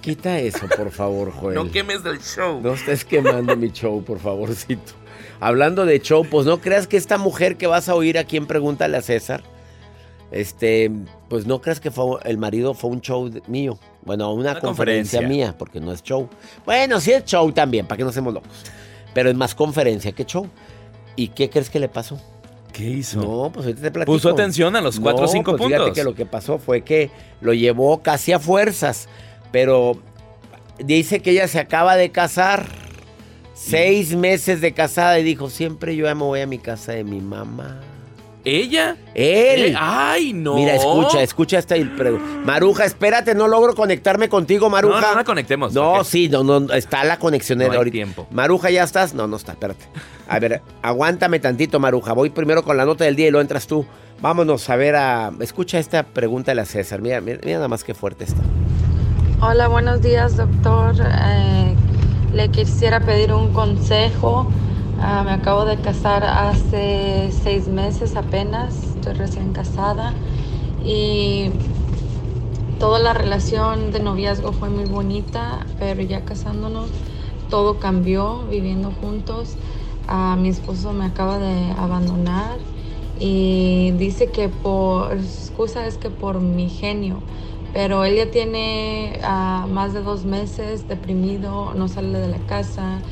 Quita 0.00 0.38
eso, 0.40 0.66
por 0.76 0.90
favor, 0.90 1.30
Joel. 1.32 1.54
No 1.54 1.70
quemes 1.70 2.02
del 2.02 2.20
show. 2.20 2.60
No 2.60 2.74
estés 2.74 3.04
quemando 3.04 3.56
mi 3.56 3.70
show, 3.70 4.02
por 4.04 4.18
favorcito. 4.18 4.92
Hablando 5.40 5.86
de 5.86 6.00
show, 6.00 6.26
pues 6.28 6.44
no 6.44 6.60
creas 6.60 6.86
que 6.86 6.96
esta 6.96 7.18
mujer 7.18 7.56
que 7.56 7.66
vas 7.68 7.88
a 7.88 7.94
oír 7.94 8.18
aquí 8.18 8.36
en 8.36 8.46
Pregúntale 8.46 8.96
a 8.96 9.02
César, 9.02 9.42
este, 10.30 10.90
pues 11.28 11.46
no 11.46 11.60
creas 11.60 11.80
que 11.80 11.90
fue, 11.90 12.18
el 12.24 12.38
marido 12.38 12.74
fue 12.74 12.90
un 12.90 13.00
show 13.00 13.30
mío. 13.46 13.78
Bueno, 14.02 14.32
una, 14.32 14.52
Una 14.52 14.60
conferencia, 14.60 15.20
conferencia. 15.20 15.20
mía, 15.28 15.54
porque 15.58 15.80
no 15.80 15.92
es 15.92 16.02
show. 16.02 16.28
Bueno, 16.64 17.00
sí 17.00 17.12
es 17.12 17.24
show 17.24 17.50
también, 17.52 17.86
para 17.86 17.96
que 17.98 18.04
no 18.04 18.12
seamos 18.12 18.34
locos. 18.34 18.50
Pero 19.14 19.30
es 19.30 19.36
más 19.36 19.54
conferencia 19.54 20.12
que 20.12 20.24
show. 20.24 20.46
¿Y 21.16 21.28
qué 21.28 21.48
crees 21.50 21.70
que 21.70 21.80
le 21.80 21.88
pasó? 21.88 22.20
¿Qué 22.72 22.84
hizo? 22.84 23.20
No, 23.20 23.50
pues 23.52 23.66
ahorita 23.66 23.82
te 23.82 23.90
platico. 23.90 24.12
Puso 24.12 24.28
atención 24.28 24.76
a 24.76 24.80
los 24.82 25.00
cuatro 25.00 25.22
o 25.24 25.26
No, 25.26 25.32
cinco 25.32 25.52
pues 25.56 25.62
Fíjate 25.64 25.78
puntos. 25.84 25.94
que 25.98 26.04
lo 26.04 26.14
que 26.14 26.26
pasó 26.26 26.58
fue 26.58 26.82
que 26.82 27.10
lo 27.40 27.54
llevó 27.54 28.02
casi 28.02 28.32
a 28.32 28.38
fuerzas, 28.38 29.08
pero 29.50 29.98
dice 30.78 31.20
que 31.20 31.30
ella 31.30 31.48
se 31.48 31.58
acaba 31.58 31.96
de 31.96 32.10
casar. 32.10 32.66
Seis 33.54 34.14
meses 34.14 34.60
de 34.60 34.74
casada 34.74 35.18
y 35.18 35.24
dijo, 35.24 35.48
siempre 35.48 35.96
yo 35.96 36.04
me 36.14 36.22
voy 36.22 36.40
a 36.42 36.46
mi 36.46 36.58
casa 36.58 36.92
de 36.92 37.04
mi 37.04 37.22
mamá. 37.22 37.80
¿Ella? 38.48 38.96
Él. 39.12 39.72
Eh, 39.72 39.74
¡Ay, 39.76 40.32
no! 40.32 40.54
Mira, 40.54 40.76
escucha, 40.76 41.20
escucha 41.20 41.58
esta. 41.58 41.74
el 41.74 41.90
pre- 41.90 42.12
Maruja, 42.12 42.84
espérate, 42.84 43.34
no 43.34 43.48
logro 43.48 43.74
conectarme 43.74 44.28
contigo, 44.28 44.70
Maruja. 44.70 45.00
No, 45.00 45.08
no 45.10 45.14
la 45.16 45.24
conectemos. 45.24 45.72
No, 45.74 45.92
¿para 45.92 46.04
qué? 46.04 46.08
sí, 46.10 46.28
no, 46.28 46.44
no, 46.44 46.72
está 46.72 47.02
la 47.02 47.18
conexión 47.18 47.58
No 47.58 47.64
hay 47.68 47.76
ahorita. 47.76 47.92
tiempo. 47.92 48.28
Maruja, 48.30 48.70
¿ya 48.70 48.84
estás? 48.84 49.14
No, 49.14 49.26
no 49.26 49.34
está, 49.36 49.52
espérate. 49.52 49.84
A 50.28 50.38
ver, 50.38 50.62
aguántame 50.80 51.40
tantito, 51.40 51.80
Maruja. 51.80 52.12
Voy 52.12 52.30
primero 52.30 52.62
con 52.62 52.76
la 52.76 52.84
nota 52.84 53.02
del 53.04 53.16
día 53.16 53.26
y 53.26 53.30
luego 53.32 53.42
entras 53.42 53.66
tú. 53.66 53.84
Vámonos 54.20 54.70
a 54.70 54.76
ver 54.76 54.94
a... 54.94 55.32
Escucha 55.40 55.78
esta 55.80 56.04
pregunta 56.04 56.52
de 56.52 56.54
la 56.54 56.64
César. 56.66 57.02
Mira, 57.02 57.20
mira, 57.20 57.40
mira 57.44 57.56
nada 57.56 57.68
más 57.68 57.82
que 57.82 57.94
fuerte 57.94 58.24
está. 58.24 58.40
Hola, 59.42 59.66
buenos 59.68 60.00
días, 60.02 60.36
doctor. 60.36 60.94
Eh, 61.00 61.74
le 62.32 62.48
quisiera 62.50 63.00
pedir 63.00 63.32
un 63.32 63.52
consejo. 63.52 64.50
Ah, 64.96 65.22
me 65.24 65.32
acabo 65.32 65.64
de 65.66 65.80
casar 65.80 66.24
hace 66.24 67.30
seis 67.32 67.68
meses 67.68 68.16
apenas. 68.16 68.92
Estoy 68.94 69.12
recién 69.14 69.52
casada. 69.52 70.20
Y 70.78 71.52
toda 72.78 72.98
la 72.98 73.12
relación 73.14 73.90
de 73.90 74.00
noviazgo 74.00 74.52
fue 74.52 74.70
muy 74.70 74.84
bonita, 74.86 75.74
pero 75.78 76.02
ya 76.02 76.24
casándonos 76.24 77.02
todo 77.48 77.78
cambió 77.78 78.46
viviendo 78.46 78.92
juntos. 78.92 79.58
Ah, 80.06 80.36
mi 80.38 80.48
esposo 80.48 80.92
me 80.92 81.04
acaba 81.06 81.38
de 81.38 81.72
abandonar 81.72 82.60
y 83.14 83.92
dice 83.96 84.30
que 84.30 84.48
por, 84.48 85.12
excusa 85.14 85.86
es 85.86 85.98
que 85.98 86.10
por 86.10 86.40
mi 86.40 86.68
genio, 86.70 87.24
pero 87.72 88.04
él 88.04 88.16
ya 88.16 88.30
tiene 88.30 89.18
ah, 89.22 89.66
más 89.68 89.92
de 89.94 90.02
dos 90.02 90.24
meses 90.24 90.86
deprimido, 90.88 91.74
no 91.74 91.88
sale 91.88 92.18
de 92.18 92.28
la 92.28 92.44
casa. 92.46 93.02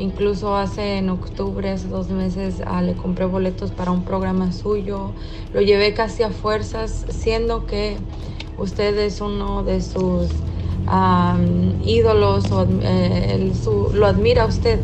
Incluso 0.00 0.56
hace 0.56 0.96
en 0.96 1.10
octubre, 1.10 1.70
hace 1.70 1.86
dos 1.88 2.08
meses, 2.08 2.62
ah, 2.66 2.80
le 2.80 2.94
compré 2.96 3.26
boletos 3.26 3.70
para 3.70 3.90
un 3.90 4.02
programa 4.02 4.50
suyo. 4.50 5.12
Lo 5.52 5.60
llevé 5.60 5.92
casi 5.92 6.22
a 6.22 6.30
fuerzas, 6.30 7.04
siendo 7.10 7.66
que 7.66 7.98
usted 8.56 8.98
es 8.98 9.20
uno 9.20 9.62
de 9.62 9.82
sus 9.82 10.30
am, 10.86 11.76
ídolos, 11.82 12.50
o, 12.50 12.66
eh, 12.82 13.52
lo 13.92 14.06
admira 14.06 14.46
usted. 14.46 14.80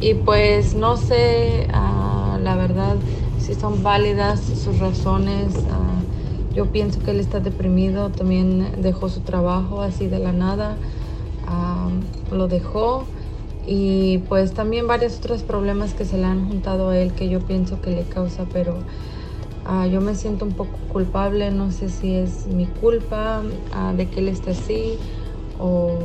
Y 0.00 0.14
pues 0.14 0.76
no 0.76 0.96
sé, 0.96 1.66
ah, 1.72 2.38
la 2.40 2.54
verdad, 2.54 2.96
si 3.38 3.54
son 3.54 3.82
válidas 3.82 4.38
sus 4.40 4.78
razones. 4.78 5.66
ah, 5.68 6.04
yo 6.54 6.66
pienso 6.70 7.02
que 7.02 7.10
él 7.10 7.18
está 7.18 7.40
deprimido, 7.40 8.10
también 8.12 8.80
dejó 8.80 9.08
su 9.08 9.22
trabajo 9.22 9.80
así 9.80 10.06
de 10.06 10.20
la 10.20 10.32
nada, 10.32 10.78
ah, 11.46 11.88
lo 12.30 12.46
dejó. 12.46 13.13
Y 13.66 14.18
pues 14.28 14.52
también 14.52 14.86
varios 14.86 15.18
otros 15.18 15.42
problemas 15.42 15.94
que 15.94 16.04
se 16.04 16.18
le 16.18 16.24
han 16.24 16.46
juntado 16.48 16.90
a 16.90 16.98
él 16.98 17.12
que 17.12 17.28
yo 17.28 17.40
pienso 17.40 17.80
que 17.80 17.90
le 17.90 18.02
causa, 18.02 18.44
pero 18.52 18.76
ah, 19.64 19.86
yo 19.86 20.00
me 20.00 20.14
siento 20.14 20.44
un 20.44 20.52
poco 20.52 20.78
culpable, 20.88 21.50
no 21.50 21.70
sé 21.72 21.88
si 21.88 22.14
es 22.14 22.46
mi 22.46 22.66
culpa 22.66 23.42
ah, 23.72 23.92
de 23.96 24.06
que 24.08 24.20
él 24.20 24.28
esté 24.28 24.50
así 24.50 24.98
o 25.58 25.98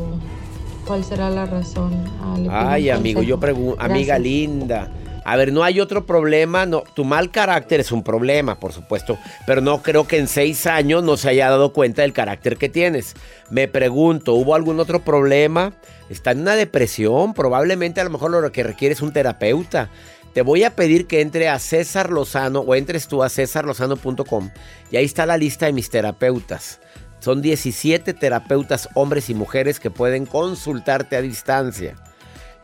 cuál 0.88 1.04
será 1.04 1.30
la 1.30 1.46
razón. 1.46 1.92
Pido 2.36 2.52
Ay, 2.52 2.90
amigo, 2.90 3.22
yo 3.22 3.40
pregunto, 3.40 3.82
amiga 3.82 4.18
linda. 4.18 4.90
A 5.30 5.36
ver, 5.36 5.54
no 5.54 5.64
hay 5.64 5.80
otro 5.80 6.08
problema, 6.08 6.66
no, 6.66 6.82
tu 6.96 7.06
mal 7.06 7.30
carácter 7.30 7.80
es 7.80 7.92
un 7.92 8.02
problema, 8.02 8.60
por 8.60 8.74
supuesto, 8.74 9.20
pero 9.46 9.62
no 9.62 9.84
creo 9.84 10.08
que 10.08 10.18
en 10.18 10.28
seis 10.28 10.66
años 10.66 11.04
no 11.04 11.18
se 11.18 11.30
haya 11.30 11.52
dado 11.52 11.72
cuenta 11.72 12.02
del 12.02 12.14
carácter 12.14 12.58
que 12.58 12.68
tienes. 12.68 13.14
Me 13.52 13.68
pregunto, 13.68 14.34
¿hubo 14.34 14.56
algún 14.56 14.80
otro 14.80 15.04
problema? 15.06 15.74
Está 16.10 16.32
en 16.32 16.40
una 16.40 16.56
depresión, 16.56 17.36
probablemente 17.36 18.02
a 18.02 18.06
lo 18.06 18.10
mejor 18.10 18.32
lo 18.32 18.52
que 18.52 18.64
requiere 18.64 18.94
es 18.94 19.04
un 19.04 19.14
terapeuta. 19.14 19.92
Te 20.34 20.42
voy 20.42 20.64
a 20.64 20.76
pedir 20.76 21.06
que 21.06 21.22
entre 21.22 21.48
a 21.48 21.60
César 21.60 22.10
Lozano 22.10 22.62
o 22.62 22.74
entres 22.74 23.08
tú 23.08 23.22
a 23.22 23.30
cesarlozano.com 23.30 24.50
y 24.90 24.98
ahí 24.98 25.06
está 25.06 25.28
la 25.28 25.38
lista 25.38 25.68
de 25.68 25.74
mis 25.74 25.92
terapeutas. 25.92 26.80
Son 27.20 27.44
17 27.44 28.16
terapeutas, 28.16 28.90
hombres 28.96 29.30
y 29.30 29.36
mujeres, 29.36 29.80
que 29.80 29.92
pueden 29.92 30.26
consultarte 30.26 31.16
a 31.18 31.22
distancia. 31.22 31.98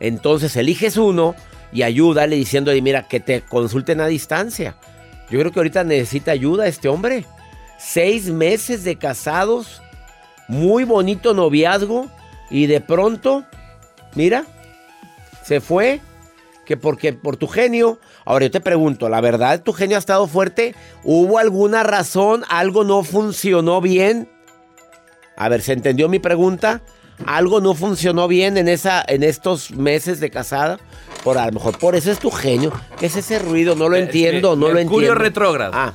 Entonces 0.00 0.56
eliges 0.56 0.96
uno 0.96 1.36
y 1.72 1.82
ayúdale 1.82 2.36
diciéndole, 2.36 2.80
mira, 2.82 3.08
que 3.08 3.20
te 3.20 3.42
consulten 3.42 4.00
a 4.00 4.06
distancia. 4.06 4.76
Yo 5.30 5.38
creo 5.38 5.52
que 5.52 5.60
ahorita 5.60 5.84
necesita 5.84 6.32
ayuda 6.32 6.66
este 6.66 6.88
hombre. 6.88 7.24
Seis 7.78 8.30
meses 8.30 8.84
de 8.84 8.96
casados, 8.96 9.82
muy 10.48 10.84
bonito 10.84 11.34
noviazgo 11.34 12.06
y 12.50 12.66
de 12.66 12.80
pronto, 12.80 13.44
mira, 14.14 14.44
se 15.44 15.60
fue. 15.60 16.00
Que 16.64 16.76
porque 16.76 17.12
por 17.12 17.36
tu 17.36 17.46
genio. 17.46 18.00
Ahora 18.24 18.46
yo 18.46 18.50
te 18.50 18.60
pregunto, 18.60 19.08
¿la 19.08 19.20
verdad 19.20 19.62
tu 19.62 19.72
genio 19.72 19.96
ha 19.96 20.00
estado 20.00 20.26
fuerte? 20.26 20.74
¿Hubo 21.04 21.38
alguna 21.38 21.84
razón? 21.84 22.42
¿Algo 22.48 22.82
no 22.82 23.04
funcionó 23.04 23.80
bien? 23.80 24.28
A 25.36 25.48
ver, 25.48 25.62
¿se 25.62 25.74
entendió 25.74 26.08
mi 26.08 26.18
pregunta? 26.18 26.82
¿Algo 27.24 27.60
no 27.60 27.74
funcionó 27.74 28.28
bien 28.28 28.56
en, 28.58 28.68
esa, 28.68 29.02
en 29.06 29.22
estos 29.22 29.70
meses 29.70 30.20
de 30.20 30.30
casada? 30.30 30.78
Por 31.24 31.38
a 31.38 31.46
lo 31.46 31.52
mejor 31.52 31.78
por 31.78 31.96
eso 31.96 32.10
es 32.12 32.18
tu 32.18 32.30
genio. 32.30 32.72
¿Qué 32.98 33.06
es 33.06 33.16
ese 33.16 33.38
ruido? 33.38 33.74
No 33.74 33.88
lo 33.88 33.96
entiendo, 33.96 34.54
no 34.56 34.68
lo 34.68 34.74
Mercurio 34.74 35.08
entiendo. 35.12 35.14
retrógrado. 35.24 35.72
Ah, 35.74 35.92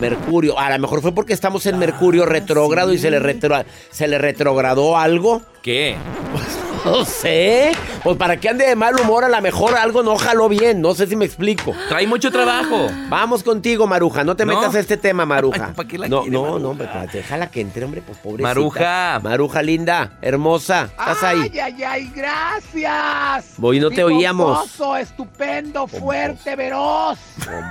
Mercurio. 0.00 0.58
A 0.58 0.70
lo 0.70 0.78
mejor 0.78 1.00
fue 1.02 1.12
porque 1.12 1.32
estamos 1.32 1.66
en 1.66 1.78
Mercurio 1.78 2.26
retrógrado 2.26 2.92
y 2.92 2.98
se 2.98 3.10
le, 3.10 3.18
retro- 3.18 3.64
se 3.90 4.06
le 4.06 4.18
retrogradó 4.18 4.96
algo. 4.96 5.42
¿Qué? 5.62 5.96
No 6.84 7.04
sé. 7.04 7.72
Pues 8.02 8.16
para 8.16 8.36
que 8.38 8.48
ande 8.48 8.66
de 8.66 8.76
mal 8.76 8.98
humor, 9.00 9.24
a 9.24 9.28
lo 9.28 9.40
mejor 9.40 9.74
algo 9.76 10.02
no 10.02 10.16
jaló 10.16 10.48
bien. 10.48 10.80
No 10.80 10.94
sé 10.94 11.06
si 11.06 11.16
me 11.16 11.24
explico. 11.24 11.74
Trae 11.88 12.06
mucho 12.06 12.30
trabajo. 12.30 12.88
Vamos 13.08 13.42
contigo, 13.42 13.86
Maruja. 13.86 14.24
No 14.24 14.36
te 14.36 14.44
No. 14.46 14.54
metas 14.54 14.74
a 14.74 14.80
este 14.80 14.96
tema, 14.96 15.26
Maruja. 15.26 15.72
¿Para 15.74 15.88
qué 15.88 15.98
la 15.98 16.08
no, 16.08 16.20
quiere, 16.22 16.32
no, 16.32 16.42
Maruja? 16.42 16.60
no, 16.60 16.68
hombre, 16.70 16.88
pues, 16.92 17.12
déjala 17.12 17.50
que 17.50 17.60
entre, 17.60 17.84
hombre, 17.84 18.02
pues 18.04 18.18
pobrecita. 18.18 18.48
Maruja. 18.48 19.20
Maruja 19.22 19.62
linda, 19.62 20.18
hermosa. 20.22 20.84
¿Estás 20.98 21.22
ahí? 21.24 21.50
Ay, 21.52 21.58
ay, 21.60 21.82
ay, 21.84 22.12
gracias. 22.14 23.54
Voy, 23.58 23.80
no 23.80 23.90
Mi 23.90 23.96
te 23.96 24.04
oíamos. 24.04 24.58
pomposo, 24.58 24.96
estupendo, 24.96 25.86
fuerte, 25.86 26.56
veroz. 26.56 27.18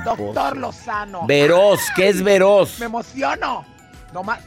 Doctor 0.05 0.57
Lozano. 0.57 1.25
Veroz, 1.27 1.79
¿qué 1.95 2.09
es 2.09 2.21
veroz? 2.23 2.79
Me 2.79 2.85
emociono. 2.87 3.65
No 4.13 4.23
ma- 4.23 4.39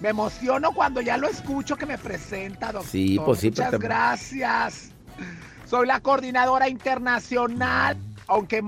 me 0.00 0.10
emociono 0.10 0.72
cuando 0.72 1.00
ya 1.00 1.16
lo 1.16 1.28
escucho 1.28 1.76
que 1.76 1.86
me 1.86 1.98
presenta, 1.98 2.72
doctor. 2.72 2.90
Sí, 2.90 3.18
pues 3.24 3.40
sí, 3.40 3.48
Muchas 3.50 3.78
gracias. 3.78 4.90
Soy 5.66 5.86
la 5.86 6.00
coordinadora 6.00 6.68
internacional, 6.68 7.96
aunque 8.26 8.62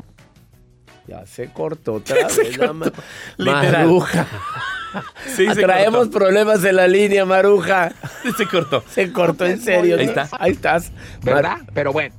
Ya 1.06 1.24
se 1.26 1.50
cortó 1.52 1.94
otra 1.94 2.28
Se 2.28 2.42
vez, 2.42 2.58
ma- 2.74 2.92
literal. 3.36 3.86
Maruja. 3.86 4.26
Sí, 5.36 5.46
se 5.46 5.54
Traemos 5.62 6.08
problemas 6.08 6.64
en 6.64 6.74
la 6.74 6.88
línea, 6.88 7.24
Maruja. 7.24 7.92
Se 8.36 8.44
cortó. 8.48 8.82
Se 8.90 9.12
cortó, 9.12 9.46
en 9.46 9.60
serio. 9.60 9.96
Ahí 9.96 10.06
está. 10.06 10.28
Ahí 10.32 10.50
estás. 10.50 10.90
¿verdad? 11.22 11.58
Pero 11.72 11.92
bueno, 11.92 12.12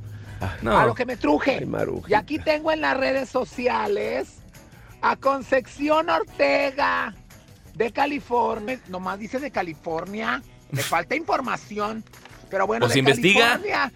No. 0.62 0.78
a 0.80 0.86
lo 0.86 0.96
que 0.96 1.06
me 1.06 1.18
truje. 1.18 1.58
Ay. 1.70 2.02
Y 2.08 2.14
aquí 2.14 2.40
tengo 2.40 2.72
en 2.72 2.80
las 2.80 2.96
redes 2.96 3.28
sociales 3.28 4.38
a 5.02 5.18
Concepción 5.18 6.10
Ortega 6.10 7.14
de 7.76 7.92
California. 7.92 8.80
Nomás 8.88 9.20
dice 9.20 9.40
de 9.40 9.52
California. 9.52 10.42
Me 10.72 10.82
falta 10.82 11.16
información. 11.16 12.04
Pero 12.50 12.68
bueno, 12.68 12.86
Pues 12.86 12.94
de 12.94 13.00
investiga. 13.00 13.52
California. 13.52 13.92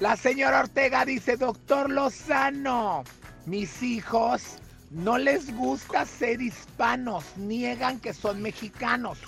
La 0.00 0.16
señora 0.16 0.60
Ortega 0.60 1.04
dice, 1.04 1.36
doctor 1.36 1.88
Lozano, 1.90 3.04
mis 3.46 3.82
hijos 3.82 4.56
no 4.90 5.16
les 5.16 5.54
gusta 5.54 6.04
ser 6.04 6.42
hispanos, 6.42 7.24
niegan 7.36 8.00
que 8.00 8.12
son 8.12 8.42
mexicanos. 8.42 9.18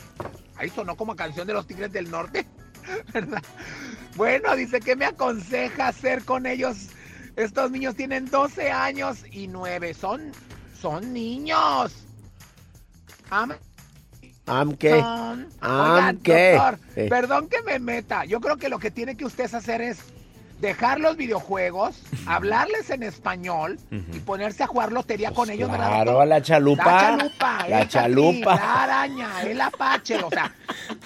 Ahí 0.56 0.68
sonó 0.70 0.96
como 0.96 1.14
canción 1.14 1.46
de 1.46 1.54
los 1.54 1.66
Tigres 1.66 1.92
del 1.92 2.10
Norte, 2.10 2.46
¿verdad? 3.14 3.42
Bueno, 4.16 4.54
dice, 4.56 4.80
¿qué 4.80 4.96
me 4.96 5.04
aconseja 5.04 5.88
hacer 5.88 6.24
con 6.24 6.44
ellos? 6.46 6.88
Estos 7.36 7.70
niños 7.70 7.94
tienen 7.94 8.26
12 8.26 8.70
años 8.70 9.24
y 9.30 9.46
9. 9.46 9.94
Son, 9.94 10.32
son 10.80 11.12
niños. 11.12 11.92
¿Am 14.46 14.76
qué? 14.76 15.02
¿Am 15.60 16.18
qué? 16.22 16.60
perdón 17.08 17.48
que 17.48 17.62
me 17.62 17.78
meta. 17.78 18.24
Yo 18.24 18.40
creo 18.40 18.56
que 18.56 18.68
lo 18.68 18.78
que 18.78 18.90
tiene 18.90 19.16
que 19.16 19.24
usted 19.24 19.52
hacer 19.54 19.80
es 19.80 19.98
dejar 20.60 21.00
los 21.00 21.16
videojuegos, 21.16 22.00
hablarles 22.26 22.88
en 22.90 23.02
español 23.02 23.78
y 23.90 24.18
ponerse 24.20 24.62
a 24.62 24.66
jugar 24.66 24.92
lotería 24.92 25.32
con 25.32 25.50
ellos, 25.50 25.70
¿verdad, 25.70 25.88
Claro, 25.88 26.24
la 26.24 26.42
chalupa. 26.42 26.84
La 26.84 27.18
chalupa, 27.18 27.68
La 27.68 27.80
el 27.82 27.88
chalupa. 27.88 28.50
Catrín, 28.50 28.66
la 28.66 28.82
araña, 28.82 29.42
el 29.42 29.60
apache, 29.60 30.16
o 30.22 30.30
sea, 30.30 30.54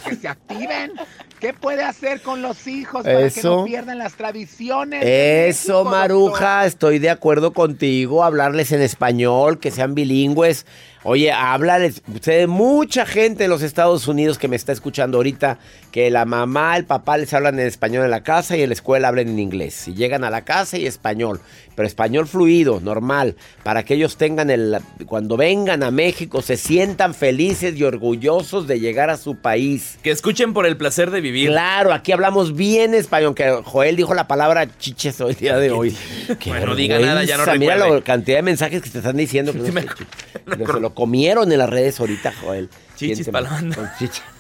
que 0.05 0.15
se 0.17 0.29
activen. 0.29 0.93
¿Qué 1.41 1.55
puede 1.55 1.85
hacer 1.85 2.21
con 2.23 2.43
los 2.43 2.67
hijos 2.67 3.05
para 3.05 3.31
que 3.31 3.43
no 3.43 3.65
pierdan 3.65 3.99
las 3.99 4.15
tradiciones? 4.15 5.05
Eso, 5.05 5.85
México, 5.85 5.97
Maruja, 5.97 6.67
estoy 6.67 6.99
de 6.99 7.11
acuerdo 7.11 7.53
contigo. 7.53 8.25
Hablarles 8.25 8.73
en 8.73 8.83
español, 8.83 9.61
que 9.61 9.71
sean 9.71 9.95
bilingües. 9.95 10.67
Oye, 11.05 11.31
háblales. 11.31 12.03
Sé 12.21 12.47
mucha 12.47 13.07
gente 13.07 13.45
en 13.45 13.51
los 13.51 13.63
Estados 13.63 14.09
Unidos 14.09 14.39
que 14.39 14.49
me 14.49 14.57
está 14.57 14.73
escuchando 14.73 15.19
ahorita 15.19 15.59
que 15.93 16.11
la 16.11 16.25
mamá, 16.25 16.77
el 16.77 16.85
papá 16.85 17.17
les 17.17 17.33
hablan 17.33 17.59
en 17.59 17.67
español 17.67 18.05
en 18.05 18.11
la 18.11 18.23
casa 18.23 18.57
y 18.57 18.63
en 18.63 18.69
la 18.69 18.75
escuela 18.75 19.09
hablan 19.09 19.29
en 19.29 19.39
inglés. 19.39 19.89
Y 19.89 19.95
llegan 19.95 20.25
a 20.25 20.31
la 20.31 20.45
casa 20.45 20.77
y 20.77 20.87
español, 20.87 21.41
pero 21.77 21.87
español 21.87 22.27
fluido, 22.27 22.81
normal, 22.81 23.37
para 23.63 23.85
que 23.85 23.95
ellos 23.95 24.17
tengan 24.17 24.51
el. 24.51 24.79
Cuando 25.07 25.37
vengan 25.37 25.83
a 25.83 25.91
México 25.91 26.43
se 26.43 26.57
sientan 26.57 27.15
felices 27.15 27.77
y 27.77 27.85
orgullosos 27.85 28.67
de 28.67 28.81
llegar 28.81 29.09
a 29.09 29.17
su 29.17 29.37
país. 29.37 29.99
Que 30.03 30.11
escuchen 30.11 30.53
por 30.53 30.67
el 30.67 30.77
placer 30.77 31.11
de 31.11 31.21
vivir. 31.21 31.51
Claro, 31.51 31.93
aquí 31.93 32.13
hablamos 32.13 32.55
bien 32.55 32.93
español, 32.95 33.35
que 33.35 33.49
Joel 33.65 33.97
dijo 33.97 34.15
la 34.15 34.27
palabra 34.27 34.67
chiches 34.79 35.21
hoy 35.21 35.35
día 35.35 35.57
de 35.59 35.71
hoy. 35.73 35.97
Bueno, 36.47 36.75
diga 36.75 36.99
nada, 36.99 37.25
ya 37.25 37.37
no. 37.37 37.45
Mira 37.59 37.77
recuerde. 37.77 37.95
la 38.01 38.05
cantidad 38.05 38.39
de 38.39 38.43
mensajes 38.43 38.83
que 38.83 38.91
te 38.91 38.99
están 38.99 39.17
diciendo 39.17 39.53
que, 39.53 39.59
no 40.59 40.67
se 40.73 40.81
lo 40.81 40.95
comieron 40.99 41.53
en 41.53 41.59
las 41.59 41.71
redes 41.71 42.01
ahorita, 42.01 42.33
Joel. 42.43 42.69
Chichis 42.97 43.31
chichis. 43.99 44.23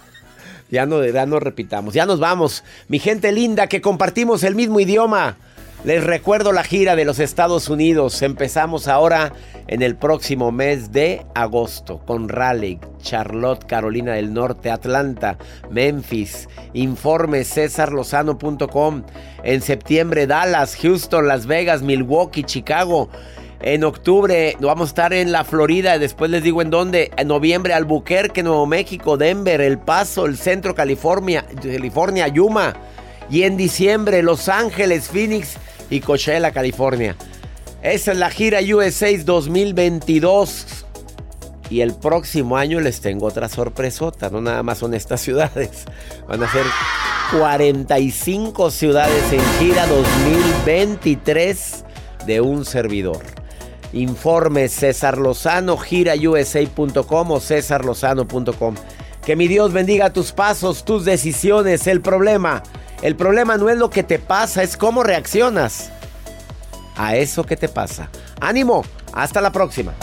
Ya 0.70 0.84
no, 0.84 1.02
ya 1.02 1.24
no 1.24 1.40
repitamos, 1.40 1.94
ya 1.94 2.04
nos 2.04 2.20
vamos. 2.20 2.62
Mi 2.88 2.98
gente 2.98 3.32
linda 3.32 3.68
que 3.68 3.80
compartimos 3.80 4.42
el 4.42 4.54
mismo 4.54 4.78
idioma. 4.80 5.38
Les 5.84 6.04
recuerdo 6.04 6.52
la 6.52 6.64
gira 6.64 6.94
de 6.94 7.06
los 7.06 7.20
Estados 7.20 7.70
Unidos. 7.70 8.20
Empezamos 8.20 8.86
ahora 8.86 9.32
en 9.66 9.80
el 9.80 9.96
próximo 9.96 10.52
mes 10.52 10.92
de 10.92 11.24
agosto 11.34 12.00
con 12.04 12.28
Raleigh, 12.28 12.80
Charlotte, 13.00 13.64
Carolina 13.64 14.12
del 14.12 14.34
Norte, 14.34 14.70
Atlanta, 14.70 15.38
Memphis. 15.70 16.48
Informe 16.74 17.44
cesarlozano.com. 17.44 19.04
En 19.42 19.62
septiembre 19.62 20.26
Dallas, 20.26 20.76
Houston, 20.76 21.28
Las 21.28 21.46
Vegas, 21.46 21.80
Milwaukee, 21.80 22.42
Chicago. 22.42 23.08
En 23.60 23.82
octubre 23.82 24.56
vamos 24.60 24.88
a 24.88 24.90
estar 24.90 25.12
en 25.12 25.32
la 25.32 25.42
Florida, 25.44 25.98
después 25.98 26.30
les 26.30 26.44
digo 26.44 26.62
en 26.62 26.70
dónde. 26.70 27.10
En 27.16 27.26
noviembre, 27.26 27.74
Albuquerque, 27.74 28.44
Nuevo 28.44 28.66
México, 28.66 29.16
Denver, 29.16 29.60
El 29.60 29.78
Paso, 29.78 30.26
el 30.26 30.36
Centro, 30.36 30.74
California, 30.74 31.44
California, 31.60 32.28
Yuma. 32.28 32.74
Y 33.30 33.42
en 33.42 33.56
diciembre, 33.56 34.22
Los 34.22 34.48
Ángeles, 34.48 35.08
Phoenix 35.08 35.56
y 35.90 36.00
Coachella, 36.00 36.52
California. 36.52 37.16
Esa 37.82 38.12
es 38.12 38.18
la 38.18 38.30
gira 38.30 38.60
USA 38.60 39.08
2022. 39.24 40.84
Y 41.68 41.80
el 41.80 41.94
próximo 41.94 42.56
año 42.56 42.80
les 42.80 43.00
tengo 43.00 43.26
otra 43.26 43.48
sorpresota. 43.48 44.30
No 44.30 44.40
nada 44.40 44.62
más 44.62 44.78
son 44.78 44.94
estas 44.94 45.20
ciudades. 45.24 45.84
Van 46.28 46.42
a 46.42 46.50
ser 46.50 46.64
45 47.38 48.70
ciudades 48.70 49.32
en 49.32 49.40
gira 49.58 49.86
2023 49.86 51.84
de 52.24 52.40
un 52.40 52.64
servidor. 52.64 53.37
Informe 53.92 54.68
César 54.68 55.18
Lozano, 55.18 55.76
girausa.com 55.76 57.30
o 57.30 57.40
cesarlozano.com. 57.40 58.74
Que 59.24 59.36
mi 59.36 59.48
Dios 59.48 59.72
bendiga 59.72 60.12
tus 60.12 60.32
pasos, 60.32 60.84
tus 60.84 61.04
decisiones. 61.04 61.86
El 61.86 62.00
problema, 62.00 62.62
el 63.02 63.16
problema 63.16 63.56
no 63.56 63.68
es 63.68 63.78
lo 63.78 63.90
que 63.90 64.02
te 64.02 64.18
pasa, 64.18 64.62
es 64.62 64.76
cómo 64.76 65.02
reaccionas 65.02 65.90
a 66.96 67.16
eso 67.16 67.44
que 67.44 67.56
te 67.56 67.68
pasa. 67.68 68.10
Ánimo, 68.40 68.84
hasta 69.12 69.40
la 69.40 69.52
próxima. 69.52 69.94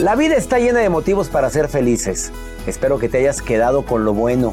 La 0.00 0.14
vida 0.14 0.36
está 0.36 0.58
llena 0.58 0.80
de 0.80 0.90
motivos 0.90 1.28
para 1.28 1.48
ser 1.48 1.68
felices. 1.68 2.30
Espero 2.66 2.98
que 2.98 3.08
te 3.08 3.18
hayas 3.18 3.40
quedado 3.40 3.86
con 3.86 4.04
lo 4.04 4.12
bueno 4.12 4.52